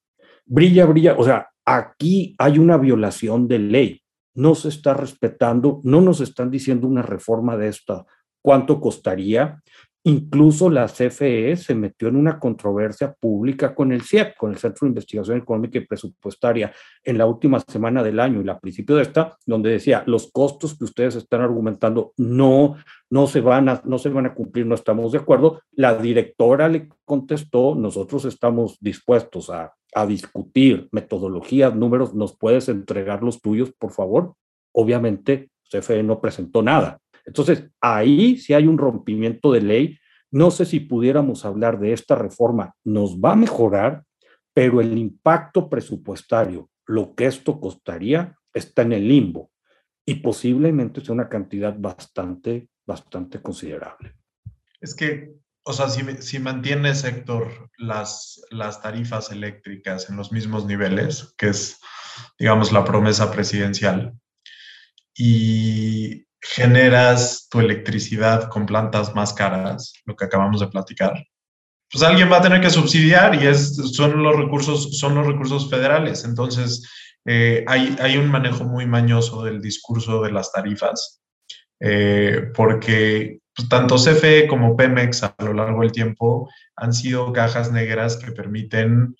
Brilla, 0.47 0.85
brilla, 0.87 1.17
o 1.19 1.25
sea, 1.25 1.49
aquí 1.65 2.35
hay 2.39 2.59
una 2.59 2.77
violación 2.77 3.49
de 3.49 3.59
ley. 3.59 4.03
No 4.35 4.55
se 4.55 4.69
está 4.69 4.95
respetando, 4.95 5.81
no 5.85 6.01
nos 6.01 6.21
están 6.21 6.51
diciendo 6.51 6.87
una 6.87 7.03
reforma 7.03 7.57
de 7.57 7.69
esta. 7.69 8.05
¿Cuánto 8.43 8.81
costaría? 8.81 9.63
Incluso 10.07 10.69
la 10.69 10.87
CFE 10.87 11.57
se 11.57 11.75
metió 11.75 12.09
en 12.09 12.17
una 12.17 12.39
controversia 12.39 13.15
pública 13.19 13.75
con 13.75 13.91
el 13.91 14.03
CIEP, 14.03 14.37
con 14.37 14.51
el 14.51 14.59
Centro 14.59 14.85
de 14.85 14.91
Investigación 14.91 15.39
Económica 15.39 15.79
y 15.79 15.87
Presupuestaria, 15.87 16.75
en 17.03 17.17
la 17.17 17.25
última 17.25 17.59
semana 17.61 18.03
del 18.03 18.21
año 18.21 18.43
y 18.43 18.45
la 18.45 18.61
principio 18.61 18.97
de 18.97 19.03
esta, 19.03 19.39
donde 19.47 19.71
decía, 19.71 20.05
los 20.07 20.31
costos 20.31 20.77
que 20.77 20.85
ustedes 20.85 21.17
están 21.17 21.41
argumentando 21.41 22.13
no, 22.19 22.77
no, 23.09 23.27
se 23.27 23.41
van 23.41 23.71
a, 23.71 23.81
no 23.87 23.97
se 23.97 24.11
van 24.11 24.27
a 24.27 24.35
cumplir, 24.35 24.67
no 24.67 24.75
estamos 24.75 25.11
de 25.13 25.19
acuerdo. 25.19 25.63
La 25.73 25.97
directora 25.97 26.69
le 26.69 26.91
contestó, 27.07 27.75
nosotros 27.75 28.27
estamos 28.27 28.77
dispuestos 28.81 29.49
a, 29.49 29.73
a 29.95 30.05
discutir 30.05 30.87
metodologías, 30.93 31.75
números, 31.75 32.15
¿nos 32.15 32.37
puedes 32.37 32.69
entregar 32.69 33.23
los 33.23 33.41
tuyos, 33.41 33.73
por 33.73 33.93
favor? 33.93 34.35
Obviamente, 34.73 35.49
CFE 35.71 36.03
no 36.03 36.21
presentó 36.21 36.63
nada. 36.63 37.01
Entonces, 37.25 37.71
ahí 37.81 38.37
si 38.37 38.55
hay 38.55 38.67
un 38.67 38.79
rompimiento 38.79 39.53
de 39.53 39.61
ley. 39.61 39.99
No 40.31 40.51
sé 40.51 40.65
si 40.65 40.81
pudiéramos 40.81 41.45
hablar 41.45 41.79
de 41.79 41.93
esta 41.93 42.17
reforma, 42.17 42.75
nos 42.83 43.19
va 43.19 43.33
a 43.33 43.37
mejorar, 43.37 44.03
pero 44.53 44.81
el 44.81 44.99
impacto 44.99 45.71
presupuestario, 45.71 46.71
lo 46.87 47.15
que 47.15 47.27
esto 47.27 47.61
costaría, 47.61 48.37
está 48.53 48.83
en 48.83 48.95
el 48.95 49.07
limbo 49.09 49.53
y 50.05 50.17
posiblemente 50.17 51.05
sea 51.05 51.15
una 51.15 51.29
cantidad 51.29 51.75
bastante, 51.79 52.69
bastante 52.85 53.41
considerable. 53.41 54.17
Es 54.81 54.95
que, 54.95 55.35
o 55.63 55.73
sea, 55.73 55.89
si, 55.89 56.03
si 56.21 56.39
mantiene 56.39 56.95
sector 56.95 57.71
las, 57.79 58.45
las 58.51 58.83
tarifas 58.83 59.31
eléctricas 59.31 60.11
en 60.11 60.17
los 60.17 60.31
mismos 60.31 60.67
niveles, 60.67 61.35
que 61.39 61.49
es, 61.49 61.81
digamos, 62.39 62.73
la 62.73 62.85
promesa 62.85 63.31
presidencial, 63.31 64.15
y 65.17 66.27
generas 66.45 67.49
tu 67.51 67.61
electricidad 67.61 68.49
con 68.49 68.67
plantas 68.67 69.15
más 69.15 69.33
caras, 69.33 69.95
lo 70.05 70.15
que 70.15 70.27
acabamos 70.27 70.61
de 70.61 70.69
platicar, 70.69 71.25
pues 71.91 72.03
alguien 72.03 72.31
va 72.31 72.39
a 72.39 72.43
tener 72.43 72.61
que 72.61 72.71
subsidiar 72.71 73.41
y 73.41 73.47
es, 73.47 73.77
son, 73.95 74.23
los 74.23 74.37
recursos, 74.37 74.99
son 74.99 75.15
los 75.15 75.27
recursos 75.27 75.71
federales. 75.71 76.25
Entonces, 76.25 76.83
eh, 77.25 77.65
hay, 77.69 77.97
hay, 78.01 78.17
un 78.17 78.31
manejo 78.31 78.65
muy 78.65 78.85
mañoso 78.85 79.45
del 79.45 79.63
discurso 79.63 80.21
de 80.23 80.33
las 80.33 80.51
tarifas, 80.51 81.23
eh, 81.81 82.51
porque 82.55 83.39
pues, 83.55 83.69
tanto 83.69 83.97
CFE 83.97 84.49
como 84.49 84.77
Pemex 84.77 85.23
a 85.23 85.35
lo 85.39 85.55
largo 85.55 85.83
del 85.83 85.93
tiempo 85.93 86.51
han 86.77 86.93
sido 86.93 87.33
cajas 87.33 87.71
negras 87.71 88.17
que 88.17 88.33
permiten 88.33 89.17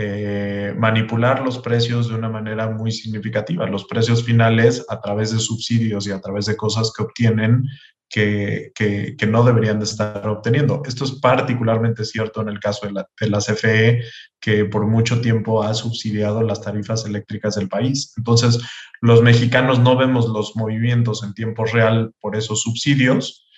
eh, 0.00 0.74
manipular 0.78 1.42
los 1.42 1.58
precios 1.58 2.08
de 2.08 2.14
una 2.14 2.28
manera 2.28 2.70
muy 2.70 2.92
significativa. 2.92 3.66
Los 3.66 3.84
precios 3.84 4.22
finales 4.22 4.86
a 4.88 5.00
través 5.00 5.32
de 5.32 5.40
subsidios 5.40 6.06
y 6.06 6.12
a 6.12 6.20
través 6.20 6.46
de 6.46 6.56
cosas 6.56 6.92
que 6.96 7.02
obtienen 7.02 7.64
que, 8.08 8.70
que, 8.76 9.26
no 9.26 9.42
deberían 9.42 9.80
de 9.80 9.86
estar 9.86 10.24
obteniendo. 10.28 10.82
Esto 10.86 11.02
es 11.02 11.10
particularmente 11.20 12.04
cierto 12.04 12.40
en 12.40 12.48
el 12.48 12.60
caso 12.60 12.86
de 12.86 12.92
la, 12.92 13.38
CFE, 13.40 14.04
que 14.38 14.66
por 14.66 14.86
mucho 14.86 15.20
tiempo 15.20 15.64
ha 15.64 15.74
subsidiado 15.74 16.42
las 16.42 16.60
tarifas 16.60 17.04
eléctricas 17.04 17.56
del 17.56 17.68
país. 17.68 18.14
Entonces, 18.16 18.60
los 19.00 19.20
mexicanos 19.20 19.80
no 19.80 19.96
vemos 19.96 20.28
los 20.28 20.54
movimientos 20.54 21.24
en 21.24 21.34
tiempo 21.34 21.64
real 21.64 22.12
por 22.20 22.36
esos 22.36 22.62
subsidios 22.62 23.48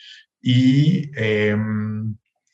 y... 0.40 1.10
Eh, 1.16 1.54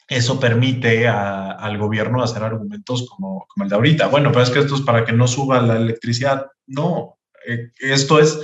eso 0.09 0.39
permite 0.39 1.09
al 1.09 1.79
gobierno 1.79 2.23
hacer 2.23 2.43
argumentos 2.43 3.09
como, 3.09 3.47
como, 3.49 3.65
el 3.65 3.71
de 3.71 3.77
ahorita. 3.77 4.07
Bueno, 4.09 4.31
pero 4.31 4.43
es 4.43 4.51
que 4.51 4.61
esto 4.61 4.77
es 4.77 4.83
para 4.83 5.05
que 5.05 5.13
no 5.13 5.27
suba 5.27 5.61
la 5.61 5.77
electricidad. 5.77 6.47
No, 6.67 7.19
eh, 7.47 7.71
esto 7.79 8.21
es 8.21 8.41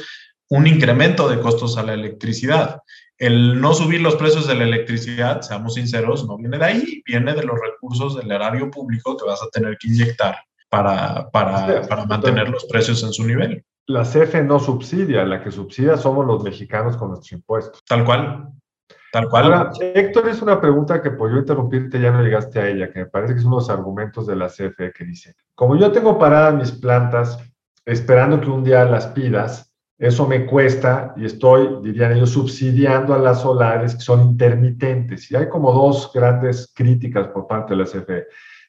un 0.49 0.67
incremento 0.67 1.29
de 1.29 1.41
costos 1.41 1.79
a 1.79 1.83
la 1.83 1.95
electricidad. 1.95 2.81
El 3.17 3.61
no 3.61 3.75
subir 3.75 4.01
los 4.01 4.17
precios 4.17 4.49
de 4.49 4.57
la 4.57 4.65
electricidad, 4.65 5.43
seamos 5.43 5.75
sinceros, 5.75 6.27
no 6.27 6.37
viene 6.37 6.59
de 6.59 6.65
ahí, 6.65 7.03
viene 7.07 7.35
de 7.35 7.45
los 7.45 7.59
recursos 7.61 8.17
del 8.17 8.31
erario 8.33 8.71
público 8.71 9.17
que 9.17 9.25
vas 9.25 9.41
a 9.43 9.49
tener 9.49 9.79
que 9.79 9.89
inyectar 9.89 10.37
para, 10.69 11.31
para, 11.31 11.83
para 11.83 12.05
mantener 12.07 12.49
los 12.49 12.65
precios 12.65 13.03
en 13.05 13.13
su 13.13 13.25
nivel. 13.25 13.65
La 13.87 14.03
CFE 14.03 14.43
no 14.43 14.59
subsidia, 14.59 15.25
la 15.25 15.43
que 15.43 15.51
subsidia 15.51 15.97
somos 15.97 16.27
los 16.27 16.43
mexicanos 16.43 16.97
con 16.97 17.09
nuestros 17.09 17.33
impuestos. 17.33 17.83
Tal 17.87 18.05
cual. 18.05 18.49
Ahora, 19.13 19.71
Héctor, 19.79 20.29
es 20.29 20.41
una 20.41 20.59
pregunta 20.59 21.03
que 21.03 21.11
por 21.11 21.31
yo 21.31 21.39
interrumpirte 21.39 22.01
ya 22.01 22.11
no 22.11 22.23
llegaste 22.23 22.61
a 22.61 22.69
ella, 22.69 22.91
que 22.91 23.01
me 23.01 23.07
parece 23.07 23.35
que 23.35 23.41
es 23.41 23.45
los 23.45 23.69
argumentos 23.69 24.27
de 24.27 24.37
la 24.37 24.49
CFE 24.49 24.93
que 24.93 25.05
dice, 25.05 25.35
como 25.55 25.77
yo 25.77 25.93
tengo 25.93 26.19
paradas 26.19 26.55
mis 26.55 26.73
plantas 26.73 27.39
esperando 27.85 28.41
que 28.41 28.49
un 28.49 28.65
día 28.65 28.85
las 28.87 29.09
pidas, 29.09 29.71
eso 29.99 30.27
me 30.27 30.47
cuesta 30.47 31.13
y 31.17 31.27
estoy, 31.27 31.79
dirían 31.83 32.13
ellos, 32.13 32.31
subsidiando 32.31 33.15
a 33.15 33.19
las 33.19 33.43
solares 33.43 33.95
que 33.95 34.01
son 34.01 34.23
intermitentes. 34.23 35.31
Y 35.31 35.37
hay 35.37 35.49
como 35.49 35.73
dos 35.73 36.11
grandes 36.13 36.73
críticas 36.75 37.29
por 37.29 37.47
parte 37.47 37.75
de 37.75 37.77
la 37.77 37.85
CFE. 37.85 38.27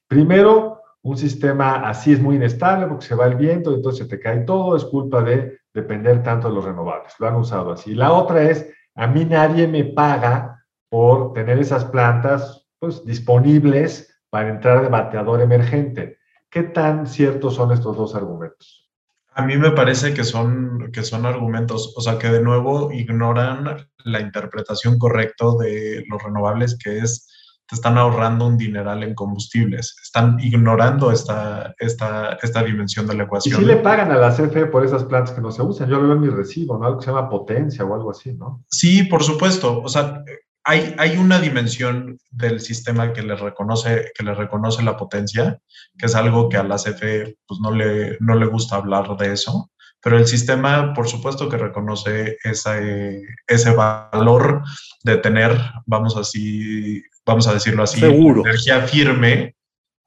Primero, 0.08 0.82
un 1.04 1.18
sistema 1.18 1.88
así 1.88 2.14
es 2.14 2.22
muy 2.22 2.36
inestable 2.36 2.88
porque 2.88 3.06
se 3.06 3.16
va 3.16 3.26
el 3.26 3.36
viento 3.36 3.74
entonces 3.74 4.06
se 4.06 4.10
te 4.10 4.22
cae 4.22 4.42
todo, 4.42 4.76
es 4.78 4.86
culpa 4.86 5.22
de 5.22 5.60
depender 5.74 6.22
tanto 6.22 6.50
de 6.50 6.56
los 6.56 6.66
renovables. 6.66 7.14
Lo 7.18 7.28
han 7.28 7.36
usado 7.36 7.72
así. 7.72 7.96
La 7.96 8.12
otra 8.12 8.44
es 8.44 8.70
a 8.96 9.08
mí 9.08 9.26
nadie 9.26 9.68
me 9.68 9.84
paga 9.84 10.66
por 10.90 11.34
tener 11.34 11.60
esas 11.60 11.86
plantas 11.86 12.68
pues, 12.80 13.04
disponibles 13.06 14.14
para 14.30 14.50
entrar 14.50 14.82
de 14.82 14.90
bateador 14.90 15.42
emergente. 15.42 16.18
¿Qué 16.50 16.64
tan 16.64 17.08
ciertos 17.08 17.56
son 17.56 17.72
estos 17.72 17.98
dos 17.98 18.16
argumentos? 18.16 18.92
A 19.36 19.44
mí 19.44 19.58
me 19.58 19.72
parece 19.72 20.14
que 20.14 20.24
son, 20.24 20.92
que 20.92 21.02
son 21.02 21.26
argumentos, 21.26 21.94
o 21.98 22.02
sea, 22.02 22.20
que 22.20 22.30
de 22.30 22.42
nuevo 22.42 22.92
ignoran 22.92 23.88
la 24.04 24.22
interpretación 24.22 25.00
correcta 25.00 25.46
de 25.60 26.04
los 26.08 26.22
renovables, 26.22 26.78
que 26.78 27.00
es 27.00 27.28
te 27.68 27.76
están 27.76 27.98
ahorrando 27.98 28.48
un 28.48 28.58
dineral 28.58 29.04
en 29.04 29.16
combustibles. 29.16 29.96
Están 30.02 30.38
ignorando 30.40 31.12
esta, 31.12 31.74
esta, 31.80 32.34
esta 32.42 32.64
dimensión 32.64 33.08
de 33.08 33.16
la 33.16 33.24
ecuación. 33.24 33.56
Y 33.56 33.64
si 33.64 33.66
le 33.66 33.78
pagan 33.78 34.12
a 34.12 34.18
la 34.18 34.36
CFE 34.36 34.68
por 34.68 34.86
esas 34.86 35.06
plantas 35.06 35.34
que 35.34 35.42
no 35.42 35.52
se 35.52 35.62
usan. 35.62 35.90
Yo 35.90 35.98
lo 35.98 36.04
veo 36.04 36.14
en 36.14 36.22
mi 36.22 36.30
recibo, 36.30 36.78
¿no? 36.78 36.86
Algo 36.86 37.00
que 37.00 37.06
se 37.06 37.12
llama 37.12 37.30
potencia 37.30 37.86
o 37.86 37.94
algo 37.94 38.12
así, 38.12 38.34
¿no? 38.34 38.64
Sí, 38.68 39.04
por 39.04 39.24
supuesto. 39.24 39.82
O 39.82 39.88
sea, 39.88 40.24
hay, 40.66 40.96
hay 40.98 41.18
una 41.18 41.40
dimensión 41.40 42.18
del 42.32 42.60
sistema 42.60 43.14
que 43.14 43.22
le 43.22 43.36
reconoce, 43.36 44.12
que 44.16 44.24
le 44.24 44.34
reconoce 44.34 44.84
la 44.84 44.98
potencia, 44.98 45.60
que 45.98 46.06
es 46.06 46.16
algo 46.16 46.50
que 46.50 46.58
a 46.58 46.64
la 46.64 46.76
CFE 46.76 47.38
pues, 47.48 47.60
no, 47.62 47.72
le, 47.72 48.18
no 48.20 48.36
le 48.36 48.46
gusta 48.46 48.76
hablar 48.76 49.16
de 49.18 49.34
eso. 49.34 49.70
Pero 50.02 50.18
el 50.18 50.28
sistema, 50.28 50.94
por 50.94 51.08
supuesto 51.08 51.48
que 51.48 51.58
reconoce 51.58 52.38
ese, 52.44 53.22
ese 53.48 53.72
valor 53.72 54.62
de 55.04 55.18
tener, 55.18 55.58
vamos 55.86 56.18
así, 56.18 57.02
vamos 57.26 57.48
a 57.48 57.54
decirlo 57.54 57.84
así, 57.84 58.04
energía 58.04 58.82
firme 58.88 59.56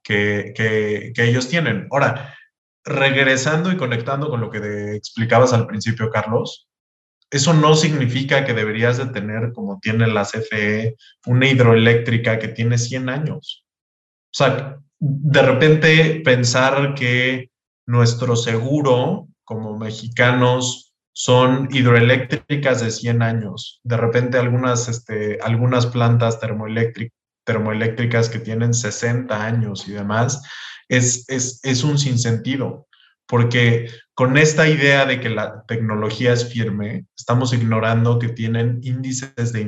que, 0.03 0.53
que, 0.55 1.11
que, 1.13 1.23
ellos 1.23 1.47
tienen. 1.49 1.87
Ahora, 1.91 2.35
regresando 2.85 3.71
y 3.71 3.77
conectando 3.77 4.29
con 4.29 4.41
lo 4.41 4.49
que 4.49 4.59
te 4.59 4.95
explicabas 4.95 5.53
al 5.53 5.67
principio, 5.67 6.09
Carlos, 6.09 6.67
eso 7.29 7.53
no 7.53 7.75
significa 7.75 8.45
que 8.45 8.53
deberías 8.53 8.97
de 8.97 9.07
tener, 9.07 9.51
como 9.53 9.79
tiene 9.81 10.07
la 10.07 10.23
CFE, 10.23 10.95
una 11.25 11.47
hidroeléctrica 11.47 12.39
que 12.39 12.47
tiene 12.47 12.77
100 12.77 13.09
años. 13.09 13.65
O 14.31 14.37
sea, 14.37 14.79
de 14.99 15.41
repente 15.41 16.21
pensar 16.23 16.95
que 16.95 17.49
nuestro 17.85 18.35
seguro 18.35 19.27
como 19.43 19.77
mexicanos 19.77 20.86
son 21.19 21.67
hidroeléctricas 21.71 22.79
de 22.79 22.91
100 22.91 23.23
años. 23.23 23.81
De 23.83 23.97
repente 23.97 24.37
algunas, 24.37 24.87
este, 24.87 25.39
algunas 25.41 25.87
plantas 25.87 26.39
termoeléctricas 26.39 28.29
que 28.29 28.37
tienen 28.37 28.75
60 28.75 29.43
años 29.43 29.87
y 29.87 29.93
demás, 29.93 30.43
es, 30.87 31.27
es, 31.27 31.59
es 31.63 31.83
un 31.83 31.97
sinsentido, 31.97 32.85
porque 33.25 33.89
con 34.13 34.37
esta 34.37 34.69
idea 34.69 35.07
de 35.07 35.19
que 35.19 35.29
la 35.29 35.63
tecnología 35.67 36.33
es 36.33 36.53
firme, 36.53 37.07
estamos 37.17 37.51
ignorando 37.51 38.19
que 38.19 38.29
tienen 38.29 38.79
índices 38.83 39.51
de 39.51 39.61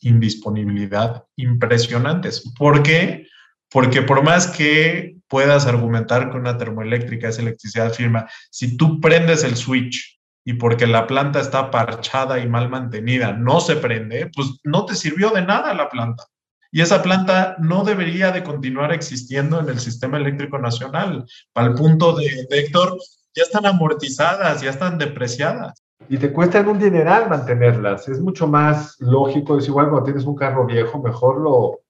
indisponibilidad 0.00 1.24
impresionantes. 1.36 2.42
¿Por 2.58 2.82
qué? 2.82 3.26
Porque 3.70 4.00
por 4.00 4.24
más 4.24 4.46
que 4.46 5.18
puedas 5.28 5.66
argumentar 5.66 6.30
que 6.30 6.38
una 6.38 6.56
termoeléctrica 6.56 7.28
es 7.28 7.38
electricidad 7.38 7.92
firme, 7.92 8.24
si 8.50 8.78
tú 8.78 8.98
prendes 8.98 9.44
el 9.44 9.56
switch 9.56 10.15
y 10.48 10.54
porque 10.54 10.86
la 10.86 11.08
planta 11.08 11.40
está 11.40 11.72
parchada 11.72 12.38
y 12.38 12.48
mal 12.48 12.70
mantenida 12.70 13.32
no 13.32 13.58
se 13.58 13.74
prende, 13.74 14.30
pues 14.34 14.60
no 14.62 14.86
te 14.86 14.94
sirvió 14.94 15.30
de 15.30 15.42
nada 15.42 15.74
la 15.74 15.88
planta. 15.88 16.22
Y 16.70 16.82
esa 16.82 17.02
planta 17.02 17.56
no 17.58 17.82
debería 17.82 18.30
de 18.30 18.44
continuar 18.44 18.92
existiendo 18.92 19.58
en 19.58 19.68
el 19.68 19.80
sistema 19.80 20.18
eléctrico 20.18 20.56
nacional. 20.58 21.26
Al 21.54 21.74
punto 21.74 22.14
de, 22.14 22.46
de 22.48 22.60
Héctor, 22.60 22.96
ya 23.34 23.42
están 23.42 23.66
amortizadas, 23.66 24.62
ya 24.62 24.70
están 24.70 24.98
depreciadas. 24.98 25.82
Y 26.08 26.16
te 26.18 26.32
cuestan 26.32 26.68
un 26.68 26.78
dineral 26.78 27.28
mantenerlas. 27.28 28.08
Es 28.08 28.20
mucho 28.20 28.46
más 28.46 28.94
lógico, 29.00 29.58
es 29.58 29.66
igual 29.66 29.88
cuando 29.88 30.04
tienes 30.04 30.26
un 30.26 30.36
carro 30.36 30.64
viejo, 30.64 31.02
mejor 31.02 31.40
lo, 31.40 31.80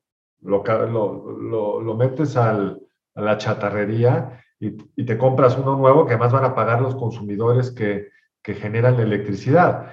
lo, 0.40 1.82
lo, 1.82 1.94
metes 1.94 2.38
al, 2.38 2.80
a 3.14 3.20
la 3.20 3.36
chatarrería 3.36 4.42
y, 4.58 4.78
y, 4.96 5.04
te 5.04 5.18
compras 5.18 5.58
uno 5.58 5.76
nuevo 5.76 6.06
que 6.06 6.14
además 6.14 6.32
van 6.32 6.44
a 6.44 6.54
pagar 6.54 6.80
los 6.80 6.94
consumidores 6.94 7.70
que, 7.70 8.15
que 8.46 8.54
generan 8.54 8.96
la 8.96 9.02
electricidad. 9.02 9.88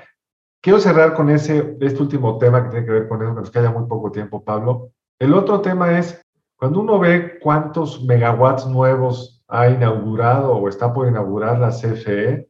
Quiero 0.61 0.79
cerrar 0.79 1.15
con 1.15 1.31
ese, 1.31 1.75
este 1.81 2.03
último 2.03 2.37
tema 2.37 2.63
que 2.63 2.69
tiene 2.69 2.85
que 2.85 2.91
ver 2.91 3.07
con 3.07 3.19
eso, 3.23 3.33
que 3.33 3.59
nos 3.59 3.73
muy 3.73 3.87
poco 3.87 4.11
tiempo, 4.11 4.43
Pablo. 4.43 4.91
El 5.17 5.33
otro 5.33 5.59
tema 5.59 5.97
es, 5.97 6.23
cuando 6.55 6.81
uno 6.81 6.99
ve 6.99 7.39
cuántos 7.41 8.03
megawatts 8.05 8.67
nuevos 8.67 9.43
ha 9.47 9.69
inaugurado 9.69 10.53
o 10.53 10.69
está 10.69 10.93
por 10.93 11.07
inaugurar 11.07 11.59
la 11.59 11.69
CFE, 11.69 12.47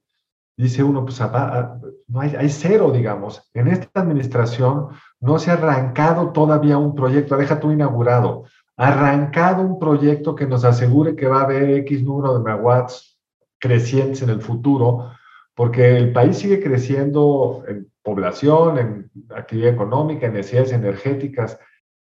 dice 0.58 0.84
uno, 0.84 1.06
pues 1.06 1.22
no 1.22 2.20
hay, 2.20 2.36
hay, 2.36 2.50
cero, 2.50 2.92
digamos. 2.92 3.50
En 3.54 3.70
esta 3.70 4.02
administración 4.02 4.90
no 5.22 5.40
se 5.40 5.52
ha 5.52 5.54
arrancado 5.54 6.34
todavía 6.34 6.78
un 6.78 6.96
proyecto, 6.96 7.38
deja 7.38 7.62
tú 7.62 7.72
inaugurado, 7.72 8.44
arrancado 8.76 9.62
un 9.62 9.80
proyecto 9.80 10.36
que 10.36 10.48
nos 10.48 10.66
asegure 10.66 11.16
que 11.16 11.28
va 11.28 11.40
a 11.40 11.44
haber 11.46 11.70
X 11.70 12.04
número 12.04 12.38
de 12.38 12.44
megawatts 12.44 13.18
crecientes 13.58 14.22
en 14.22 14.32
el 14.32 14.42
futuro, 14.42 15.14
porque 15.56 15.98
el 15.98 16.12
país 16.12 16.38
sigue 16.38 16.62
creciendo 16.62 17.64
en 17.68 17.92
población, 18.02 18.78
en 18.78 19.12
actividad 19.36 19.74
económica, 19.74 20.28
en 20.28 20.34
necesidades 20.34 20.74
energéticas. 20.74 21.60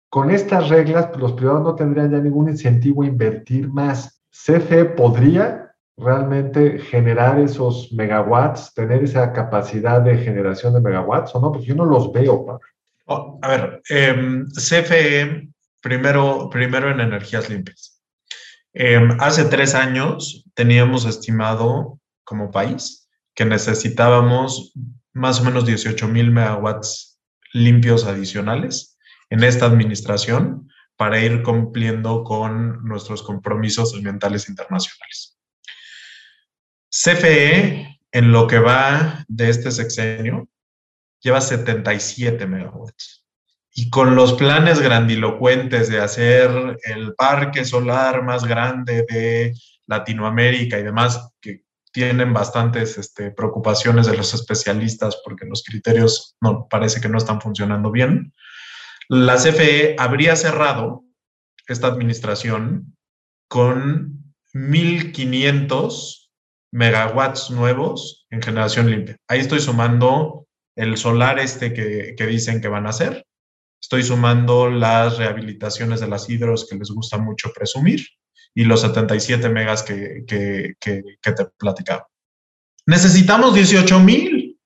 Con 0.10 0.31
estas 0.31 0.69
reglas, 0.69 1.07
pues, 1.07 1.19
los 1.19 1.33
privados 1.33 1.63
no 1.63 1.75
tendrían 1.75 2.12
ya 2.12 2.19
ningún 2.19 2.49
incentivo 2.49 3.03
a 3.03 3.07
invertir 3.07 3.69
más. 3.69 4.21
CFE 4.29 4.86
podría 4.86 5.73
realmente 5.97 6.79
generar 6.79 7.39
esos 7.39 7.91
megawatts, 7.91 8.73
tener 8.73 9.03
esa 9.03 9.33
capacidad 9.33 10.01
de 10.01 10.17
generación 10.17 10.73
de 10.73 10.81
megawatts 10.81 11.33
o 11.33 11.41
no, 11.41 11.51
porque 11.51 11.67
yo 11.67 11.75
no 11.75 11.86
los 11.86 12.12
veo, 12.12 12.45
Pablo. 12.45 12.62
Oh, 13.05 13.39
a 13.41 13.47
ver, 13.47 13.81
em, 13.89 14.45
CFE, 14.51 15.49
primero, 15.81 16.49
primero 16.51 16.91
en 16.91 16.99
energías 16.99 17.49
limpias. 17.49 18.01
Em, 18.73 19.17
hace 19.19 19.45
tres 19.45 19.73
años 19.73 20.45
teníamos 20.53 21.05
estimado 21.05 21.99
como 22.23 22.51
país 22.51 23.07
que 23.38 23.45
necesitábamos 23.45 24.73
más 25.13 25.39
o 25.39 25.43
menos 25.43 25.63
18 25.67 26.08
mil 26.08 26.32
megawatts 26.32 27.19
limpios 27.54 28.04
adicionales 28.06 28.97
en 29.30 29.43
esta 29.43 29.67
administración 29.67 30.67
para 30.95 31.21
ir 31.21 31.43
cumpliendo 31.43 32.23
con 32.23 32.84
nuestros 32.84 33.21
compromisos 33.21 33.93
ambientales 33.93 34.50
internacionales. 34.50 35.38
CFE, 36.89 38.00
en 38.12 38.32
lo 38.32 38.47
que 38.47 38.58
va 38.58 39.23
de 39.28 39.50
este 39.50 39.69
sexenio, 39.69 40.50
lleva 41.21 41.39
77 41.39 42.47
megawatts. 42.47 43.23
Y 43.71 43.91
con 43.91 44.15
los 44.15 44.34
planes 44.34 44.80
grandilocuentes 44.80 45.89
de 45.89 46.00
hacer 46.00 46.80
el 46.86 47.13
parque 47.13 47.65
solar 47.65 48.23
más 48.23 48.45
grande 48.45 49.06
de 49.08 49.54
Latinoamérica 49.86 50.80
y 50.80 50.84
demás, 50.84 51.30
que 51.39 51.66
tienen 51.91 52.34
bastantes 52.34 52.97
este, 52.97 53.32
preocupaciones 53.32 54.08
de 54.08 54.17
los 54.17 54.34
especialistas 54.34 55.19
porque 55.23 55.45
los 55.45 55.63
criterios 55.63 56.36
no, 56.41 56.67
parece 56.69 57.02
que 57.02 57.10
no 57.10 57.17
están 57.17 57.41
funcionando 57.41 57.91
bien, 57.91 58.34
la 59.10 59.36
CFE 59.36 59.95
habría 59.97 60.36
cerrado 60.36 61.04
esta 61.67 61.88
administración 61.88 62.95
con 63.50 64.34
1.500 64.54 66.30
megawatts 66.71 67.50
nuevos 67.52 68.28
en 68.30 68.41
generación 68.41 68.89
limpia. 68.89 69.17
Ahí 69.28 69.39
estoy 69.39 69.60
sumando 69.60 70.47
el 70.76 70.97
solar 70.97 71.39
este 71.39 71.73
que, 71.73 72.26
dicen 72.28 72.62
que 72.62 72.67
van 72.67 72.86
a 72.86 72.89
hacer. 72.89 73.26
Estoy 73.82 74.04
sumando 74.04 74.69
las 74.69 75.17
rehabilitaciones 75.17 76.00
de 76.00 76.08
las 76.08 76.30
hidros 76.30 76.67
que 76.67 76.76
les 76.76 76.89
gusta 76.89 77.17
mucho 77.17 77.52
presumir 77.54 78.06
y 78.58 78.65
los 78.65 78.82
77 78.82 79.50
megas 79.50 79.84
que, 79.84 80.24
que, 80.28 80.74
que 80.80 81.32
te 81.32 81.46
platicaba. 81.60 82.08
Necesitamos 82.88 83.54
18 83.54 84.00
mil. 84.00 84.60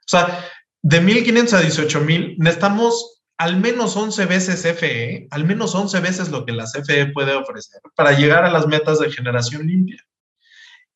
O 0.00 0.04
sea, 0.04 0.44
de 0.82 1.00
1.500 1.00 1.52
a 1.54 1.60
18 1.62 2.00
mil, 2.02 2.36
necesitamos 2.38 3.22
al 3.38 3.56
menos 3.56 3.96
11 3.96 4.26
veces 4.26 4.62
CFE, 4.62 5.28
al 5.30 5.46
menos 5.46 5.74
11 5.74 5.98
veces 6.00 6.28
lo 6.28 6.44
que 6.44 6.52
la 6.52 6.64
CFE 6.64 7.06
puede 7.06 7.32
ofrecer 7.32 7.80
para 7.94 8.12
llegar 8.12 8.44
a 8.44 8.50
las 8.50 8.66
metas 8.66 8.98
de 8.98 9.10
generación 9.10 9.66
limpia. 9.66 10.04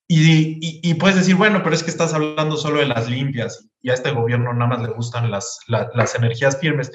Y, 0.06 0.92
puedes 0.94 1.16
decir, 1.16 1.36
bueno, 1.36 1.62
pero 1.62 1.74
es 1.74 1.82
que 1.82 1.90
estás 1.90 2.12
hablando 2.12 2.58
solo 2.58 2.80
de 2.80 2.86
las 2.86 3.08
limpias 3.08 3.66
y 3.80 3.88
a 3.88 3.94
este 3.94 4.10
gobierno 4.10 4.52
nada 4.52 4.76
más 4.76 4.82
le 4.82 4.92
gustan 4.92 5.30
las, 5.30 5.58
las 5.68 6.14
energías 6.14 6.60
firmes. 6.60 6.92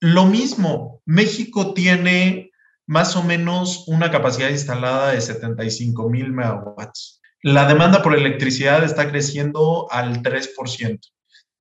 Lo 0.00 0.26
mismo, 0.26 1.00
México 1.04 1.74
tiene 1.74 2.50
más 2.86 3.16
o 3.16 3.22
menos 3.22 3.84
una 3.88 4.10
capacidad 4.10 4.48
instalada 4.48 5.12
de 5.12 5.20
75 5.20 6.08
mil 6.08 6.32
megawatts. 6.32 7.20
La 7.42 7.66
demanda 7.66 8.02
por 8.02 8.14
electricidad 8.16 8.84
está 8.84 9.10
creciendo 9.10 9.86
al 9.90 10.22
3% 10.22 11.00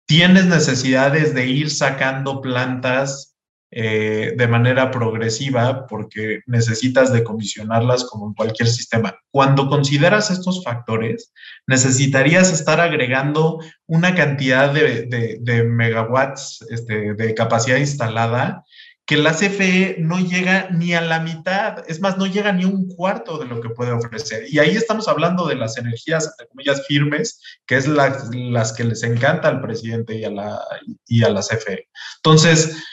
tienes 0.06 0.46
necesidades 0.46 1.34
de 1.34 1.48
ir 1.48 1.70
sacando 1.70 2.42
plantas 2.42 3.36
eh, 3.72 4.34
de 4.38 4.48
manera 4.48 4.92
progresiva 4.92 5.86
porque 5.88 6.42
necesitas 6.46 7.12
decomisionarlas 7.12 8.06
como 8.06 8.28
en 8.28 8.34
cualquier 8.34 8.70
sistema. 8.70 9.16
Cuando 9.32 9.68
consideras 9.68 10.32
estos 10.32 10.64
factores, 10.64 11.34
necesitarías 11.68 12.54
estar 12.54 12.80
agregando 12.80 13.60
una 13.88 14.16
cantidad 14.16 14.72
de, 14.72 15.64
megawatts 15.68 16.66
este, 16.70 17.16
de 17.16 17.34
capacidad 17.34 17.78
instalada 17.78 18.64
que 19.06 19.18
la 19.18 19.34
CFE 19.34 19.98
no 20.00 20.20
llega 20.20 20.70
ni 20.72 20.94
a 20.94 21.02
la 21.02 21.20
mitad, 21.20 21.84
es 21.88 22.02
más, 22.02 22.18
no 22.18 22.26
llega 22.26 22.52
ni 22.52 22.66
un 22.66 22.88
cuarto 22.88 23.38
de 23.38 23.46
lo 23.46 23.62
que 23.62 23.70
puede 23.70 23.92
ofrecer. 23.92 24.46
Y 24.50 24.58
ahí 24.58 24.72
estamos 24.72 25.08
hablando 25.08 25.48
de 25.48 25.56
las 25.56 25.78
energías, 25.78 26.28
entre 26.28 26.48
comillas, 26.48 26.88
firmes, 26.88 27.40
que 27.68 27.76
es 27.76 27.88
las 27.88 28.74
que 28.74 28.84
les 28.84 29.04
encanta 29.04 29.48
al 29.48 29.62
presidente 29.62 30.18
y 30.18 30.24
a, 30.24 30.32
la, 30.32 30.60
y 31.06 31.24
a 31.24 31.30
la 31.30 31.42
CFE. 31.42 31.88
Entonces, 32.18 32.84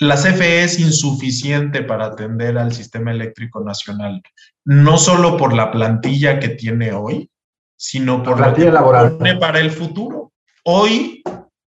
la 0.00 0.16
CFE 0.16 0.64
es 0.64 0.78
insuficiente 0.78 1.82
para 1.82 2.06
atender 2.06 2.58
al 2.58 2.74
sistema 2.74 3.12
eléctrico 3.12 3.60
nacional, 3.64 4.22
no 4.66 4.98
solo 4.98 5.38
por 5.38 5.54
la 5.54 5.70
plantilla 5.70 6.40
que 6.40 6.48
tiene 6.48 6.92
hoy, 6.92 7.30
sino 7.76 8.22
por 8.22 8.38
la 8.38 8.52
plantilla 8.52 8.72
laboral 8.72 9.18
para 9.40 9.60
el 9.60 9.70
futuro. 9.70 10.32
Hoy, 10.64 11.22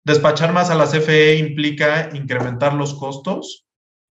despachar 0.04 0.52
más 0.52 0.70
a 0.70 0.76
la 0.76 0.86
CFE 0.86 1.38
implica 1.38 2.10
incrementar 2.14 2.74
los 2.74 2.94
costos, 2.94 3.65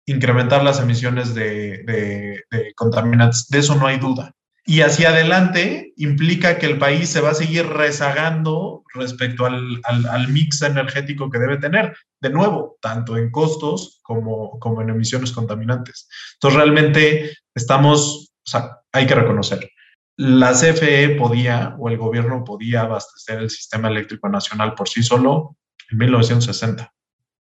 incrementar 0.07 0.63
las 0.63 0.81
emisiones 0.81 1.35
de, 1.35 2.43
contaminantes. 2.77 3.49
De 3.49 3.59
eso 3.59 3.75
no 3.75 3.87
hay 3.87 3.99
duda. 3.99 4.33
Y 4.65 4.81
hacia 4.81 5.11
adelante 5.11 5.93
implica 5.97 6.59
que 6.59 6.67
el 6.67 6.79
país 6.79 7.09
se 7.09 7.21
va 7.21 7.31
a 7.31 7.35
seguir 7.35 7.67
rezagando 7.69 8.83
respecto 8.95 9.45
al, 9.45 10.29
mix 10.29 10.63
energético 10.63 11.31
que 11.31 11.39
debe 11.39 11.59
tener, 11.59 11.97
de 12.21 12.31
nuevo, 12.31 12.77
tanto 12.81 13.17
en 13.17 13.31
costos 13.31 14.01
como, 14.03 14.59
como 14.59 14.83
en 14.83 14.91
emisiones 14.91 15.31
contaminantes. 15.31 16.09
Entonces, 16.35 16.61
realmente 16.61 17.37
estamos, 17.55 18.33
o 18.45 18.51
sea, 18.51 18.79
hay 18.93 19.07
que 19.07 19.15
reconocer, 19.15 19.71
la 20.17 20.53
CFE 20.53 21.11
podía 21.11 21.77
o 21.79 21.89
el 21.89 21.99
gobierno 21.99 22.43
podía 22.43 22.83
abastecer 22.83 23.39
el 23.39 23.51
sistema 23.51 23.89
eléctrico 23.89 24.29
nacional 24.29 24.75
por 24.75 24.89
sí 24.89 25.03
solo 25.03 25.57
en 25.91 25.99
1960. 25.99 26.93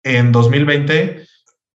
En 0.02 0.32
2020 0.32 1.26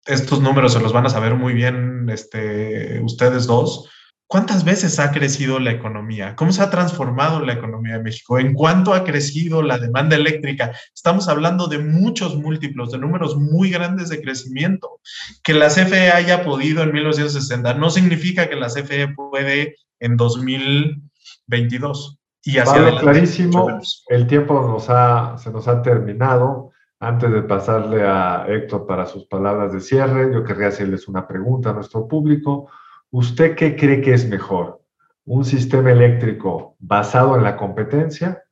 estos 0.09 0.41
números 0.41 0.73
se 0.73 0.81
los 0.81 0.93
van 0.93 1.07
a 1.07 1.11
saber 1.11 1.35
muy 1.35 1.53
bien 1.53 2.09
este, 2.11 3.01
ustedes 3.03 3.47
dos. 3.47 3.89
¿Cuántas 4.27 4.65
veces 4.65 4.99
ha 4.99 5.11
crecido 5.11 5.59
la 5.59 5.71
economía? 5.71 6.37
¿Cómo 6.37 6.53
se 6.53 6.63
ha 6.63 6.69
transformado 6.69 7.41
la 7.41 7.55
economía 7.55 7.95
de 7.95 8.03
México? 8.03 8.39
¿En 8.39 8.53
cuánto 8.53 8.93
ha 8.93 9.05
crecido 9.05 9.63
la 9.63 9.79
demanda 9.79 10.17
eléctrica? 10.17 10.73
Estamos 10.95 11.29
hablando 11.29 11.67
de 11.67 11.79
muchos 11.79 12.37
múltiplos, 12.37 12.93
de 12.93 12.99
números 12.99 13.39
muy 13.39 13.71
grandes 13.71 14.11
de 14.11 14.21
crecimiento. 14.21 15.01
Que 15.43 15.55
la 15.55 15.69
CFE 15.69 16.11
haya 16.11 16.45
podido 16.45 16.83
en 16.83 16.93
1960 16.93 17.73
no 17.75 17.89
significa 17.89 18.51
que 18.51 18.57
la 18.57 18.67
CFE 18.67 19.15
puede 19.15 19.77
en 19.99 20.19
2022. 20.19 22.19
Y 22.45 22.59
hacia 22.59 22.99
clarísimo, 22.99 23.81
el 24.09 24.27
tiempo 24.27 24.61
nos 24.61 24.91
ha, 24.91 25.39
se 25.39 25.51
nos 25.51 25.67
ha 25.69 25.81
terminado. 25.81 26.73
Antes 27.01 27.31
de 27.31 27.43
pasarle 27.43 28.03
a 28.03 28.45
Héctor 28.49 28.85
para 28.85 29.07
sus 29.07 29.25
palabras 29.27 29.73
de 29.73 29.81
cierre, 29.81 30.33
yo 30.35 30.43
querría 30.43 30.67
hacerles 30.67 31.07
una 31.07 31.29
pregunta 31.29 31.71
a 31.71 31.73
nuestro 31.73 32.09
público. 32.09 32.69
¿Usted 33.13 33.55
qué 33.55 33.77
cree 33.77 34.01
que 34.01 34.15
es 34.15 34.29
mejor? 34.29 34.83
¿Un 35.25 35.45
sistema 35.45 35.93
eléctrico 35.93 36.75
basado 36.81 37.37
en 37.37 37.45
la 37.45 37.57
competencia? 37.57 38.43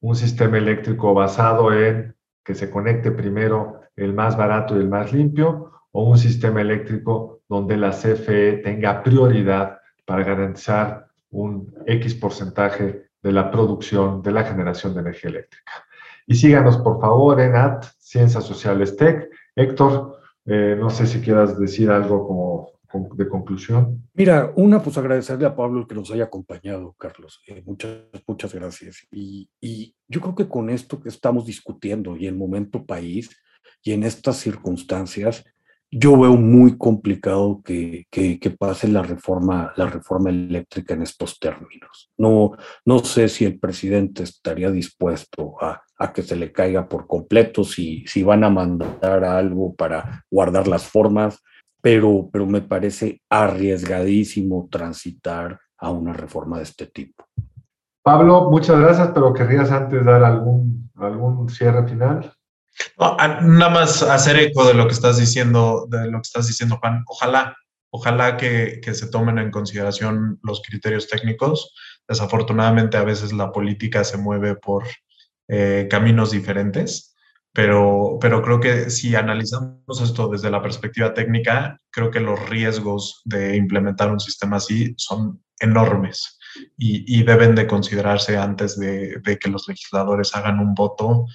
¿Un 0.00 0.16
sistema 0.16 0.58
eléctrico 0.58 1.14
basado 1.14 1.72
en 1.72 2.14
que 2.44 2.54
se 2.54 2.70
conecte 2.70 3.10
primero 3.10 3.80
el 3.96 4.12
más 4.12 4.36
barato 4.36 4.76
y 4.76 4.80
el 4.80 4.90
más 4.90 5.10
limpio? 5.10 5.72
¿O 5.90 6.10
un 6.10 6.18
sistema 6.18 6.60
eléctrico 6.60 7.40
donde 7.48 7.78
la 7.78 7.92
CFE 7.92 8.58
tenga 8.58 9.02
prioridad 9.02 9.78
para 10.04 10.24
garantizar 10.24 11.06
un 11.30 11.72
X 11.86 12.14
porcentaje 12.16 13.06
de 13.22 13.32
la 13.32 13.50
producción 13.50 14.20
de 14.20 14.32
la 14.32 14.44
generación 14.44 14.92
de 14.92 15.00
energía 15.00 15.30
eléctrica? 15.30 15.72
Y 16.26 16.34
síganos, 16.34 16.78
por 16.78 17.00
favor, 17.00 17.40
en 17.40 17.56
AT 17.56 17.84
Ciencias 17.98 18.44
Sociales 18.44 18.96
Tech. 18.96 19.28
Héctor, 19.54 20.18
eh, 20.46 20.76
no 20.78 20.90
sé 20.90 21.06
si 21.06 21.20
quieras 21.20 21.58
decir 21.58 21.90
algo 21.90 22.26
como 22.26 22.74
de 23.00 23.28
conclusión? 23.28 24.08
Mira, 24.14 24.52
una, 24.56 24.82
pues 24.82 24.96
agradecerle 24.96 25.46
a 25.46 25.56
Pablo 25.56 25.80
el 25.80 25.86
que 25.86 25.94
nos 25.94 26.10
haya 26.10 26.24
acompañado, 26.24 26.94
Carlos. 26.98 27.42
Eh, 27.46 27.62
muchas, 27.64 27.98
muchas 28.26 28.54
gracias. 28.54 29.06
Y, 29.10 29.48
y, 29.60 29.94
yo 30.06 30.20
creo 30.20 30.34
que 30.34 30.48
con 30.48 30.70
esto 30.70 31.00
que 31.00 31.08
estamos 31.08 31.46
discutiendo 31.46 32.16
y 32.16 32.26
el 32.26 32.36
momento 32.36 32.84
país 32.84 33.30
y 33.82 33.92
en 33.92 34.04
estas 34.04 34.36
circunstancias, 34.36 35.44
yo 35.96 36.18
veo 36.18 36.36
muy 36.36 36.76
complicado 36.76 37.60
que, 37.64 38.06
que, 38.10 38.38
que, 38.38 38.50
pase 38.50 38.88
la 38.88 39.02
reforma, 39.02 39.72
la 39.76 39.86
reforma 39.86 40.30
eléctrica 40.30 40.94
en 40.94 41.02
estos 41.02 41.38
términos. 41.38 42.10
No, 42.18 42.52
no 42.84 42.98
sé 43.00 43.28
si 43.28 43.44
el 43.44 43.58
presidente 43.58 44.22
estaría 44.22 44.70
dispuesto 44.70 45.54
a, 45.62 45.82
a 45.98 46.12
que 46.12 46.22
se 46.22 46.36
le 46.36 46.52
caiga 46.52 46.88
por 46.88 47.06
completo, 47.06 47.64
si, 47.64 48.04
si 48.06 48.22
van 48.22 48.44
a 48.44 48.50
mandar 48.50 49.24
algo 49.24 49.74
para 49.74 50.24
guardar 50.30 50.68
las 50.68 50.84
formas 50.84 51.40
pero, 51.84 52.30
pero 52.32 52.46
me 52.46 52.62
parece 52.62 53.20
arriesgadísimo 53.28 54.68
transitar 54.70 55.60
a 55.76 55.90
una 55.90 56.14
reforma 56.14 56.56
de 56.56 56.62
este 56.62 56.86
tipo. 56.86 57.26
Pablo, 58.02 58.50
muchas 58.50 58.80
gracias, 58.80 59.10
pero 59.12 59.34
querrías 59.34 59.70
antes 59.70 60.02
dar 60.02 60.24
algún, 60.24 60.90
algún 60.94 61.50
cierre 61.50 61.86
final. 61.86 62.32
Nada 62.98 63.70
más 63.70 64.02
hacer 64.02 64.36
eco 64.38 64.66
de 64.66 64.74
lo 64.74 64.86
que 64.86 64.94
estás 64.94 65.18
diciendo, 65.18 65.86
de 65.90 66.06
lo 66.06 66.18
que 66.18 66.26
estás 66.26 66.46
diciendo, 66.46 66.78
Juan. 66.80 67.04
Ojalá, 67.06 67.56
ojalá 67.90 68.36
que, 68.36 68.80
se 68.92 69.08
tomen 69.08 69.38
en 69.38 69.50
consideración 69.50 70.38
los 70.42 70.62
criterios 70.62 71.08
técnicos. 71.08 71.74
Desafortunadamente, 72.08 72.96
a 72.96 73.04
veces 73.04 73.32
la 73.32 73.52
política 73.52 74.04
se 74.04 74.18
mueve 74.18 74.56
por 74.56 74.84
eh, 75.48 75.86
caminos 75.90 76.30
diferentes 76.30 77.14
pero, 77.54 78.18
pero 78.20 78.42
creo 78.42 78.58
que 78.58 78.90
si 78.90 79.14
analizamos 79.14 80.00
esto 80.02 80.28
desde 80.28 80.50
la 80.50 80.60
perspectiva 80.60 81.14
técnica, 81.14 81.80
creo 81.90 82.10
que 82.10 82.18
los 82.18 82.48
riesgos 82.48 83.22
de 83.24 83.56
implementar 83.56 84.10
un 84.10 84.18
sistema 84.18 84.56
así 84.56 84.92
son 84.96 85.40
enormes 85.60 86.36
y, 86.76 87.22
deben 87.22 87.54
de 87.54 87.68
considerarse 87.68 88.36
antes 88.36 88.76
de, 88.76 89.20
que 89.40 89.48
los 89.48 89.68
legisladores 89.68 90.34
hagan 90.34 90.58
un 90.58 90.74
voto 90.74 91.26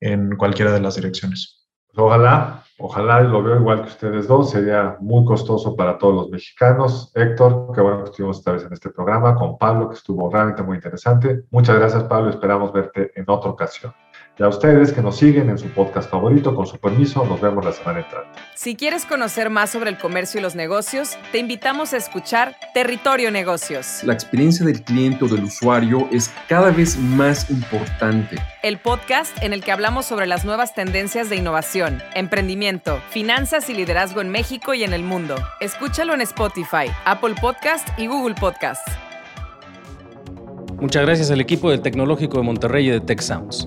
en 0.00 0.36
cualquiera 0.36 0.72
de 0.72 0.80
las 0.80 0.96
direcciones. 0.96 1.68
Ojalá, 1.96 2.62
ojalá 2.78 3.22
lo 3.22 3.42
veo 3.42 3.56
igual 3.56 3.82
que 3.82 3.88
ustedes 3.88 4.28
dos, 4.28 4.50
sería 4.50 4.96
muy 5.00 5.24
costoso 5.24 5.74
para 5.74 5.96
todos 5.96 6.14
los 6.14 6.30
mexicanos. 6.30 7.10
Héctor, 7.14 7.72
qué 7.74 7.80
bueno 7.80 8.04
que 8.04 8.10
estuvimos 8.10 8.38
esta 8.38 8.52
vez 8.52 8.64
en 8.64 8.72
este 8.72 8.90
programa, 8.90 9.34
con 9.34 9.56
Pablo, 9.56 9.88
que 9.88 9.94
estuvo 9.94 10.30
realmente 10.30 10.62
muy 10.62 10.76
interesante. 10.76 11.44
Muchas 11.50 11.76
gracias, 11.78 12.04
Pablo, 12.04 12.30
esperamos 12.30 12.72
verte 12.72 13.12
en 13.14 13.24
otra 13.28 13.50
ocasión. 13.50 13.94
Y 14.38 14.42
a 14.42 14.48
ustedes 14.48 14.92
que 14.92 15.00
nos 15.00 15.16
siguen 15.16 15.48
en 15.48 15.56
su 15.56 15.66
podcast 15.68 16.10
favorito, 16.10 16.54
con 16.54 16.66
su 16.66 16.76
permiso, 16.76 17.24
nos 17.24 17.40
vemos 17.40 17.64
la 17.64 17.72
semana 17.72 18.00
entrante. 18.00 18.38
Si 18.54 18.76
quieres 18.76 19.06
conocer 19.06 19.48
más 19.48 19.70
sobre 19.70 19.88
el 19.88 19.96
comercio 19.96 20.40
y 20.40 20.42
los 20.42 20.54
negocios, 20.54 21.16
te 21.32 21.38
invitamos 21.38 21.94
a 21.94 21.96
escuchar 21.96 22.54
Territorio 22.74 23.30
Negocios. 23.30 24.04
La 24.04 24.12
experiencia 24.12 24.66
del 24.66 24.82
cliente 24.82 25.24
o 25.24 25.28
del 25.28 25.44
usuario 25.44 26.06
es 26.12 26.30
cada 26.48 26.70
vez 26.70 26.98
más 26.98 27.48
importante. 27.48 28.36
El 28.62 28.78
podcast 28.78 29.42
en 29.42 29.54
el 29.54 29.64
que 29.64 29.72
hablamos 29.72 30.04
sobre 30.04 30.26
las 30.26 30.44
nuevas 30.44 30.74
tendencias 30.74 31.30
de 31.30 31.36
innovación, 31.36 32.02
emprendimiento, 32.14 33.00
finanzas 33.08 33.70
y 33.70 33.74
liderazgo 33.74 34.20
en 34.20 34.28
México 34.28 34.74
y 34.74 34.84
en 34.84 34.92
el 34.92 35.02
mundo. 35.02 35.36
Escúchalo 35.60 36.12
en 36.12 36.20
Spotify, 36.20 36.92
Apple 37.06 37.36
Podcast 37.40 37.88
y 37.98 38.06
Google 38.06 38.34
Podcast. 38.34 38.86
Muchas 40.78 41.06
gracias 41.06 41.30
al 41.30 41.40
equipo 41.40 41.70
del 41.70 41.80
Tecnológico 41.80 42.36
de 42.36 42.42
Monterrey 42.42 42.88
y 42.88 42.90
de 42.90 43.00
Tech 43.00 43.22
Sounds. 43.22 43.66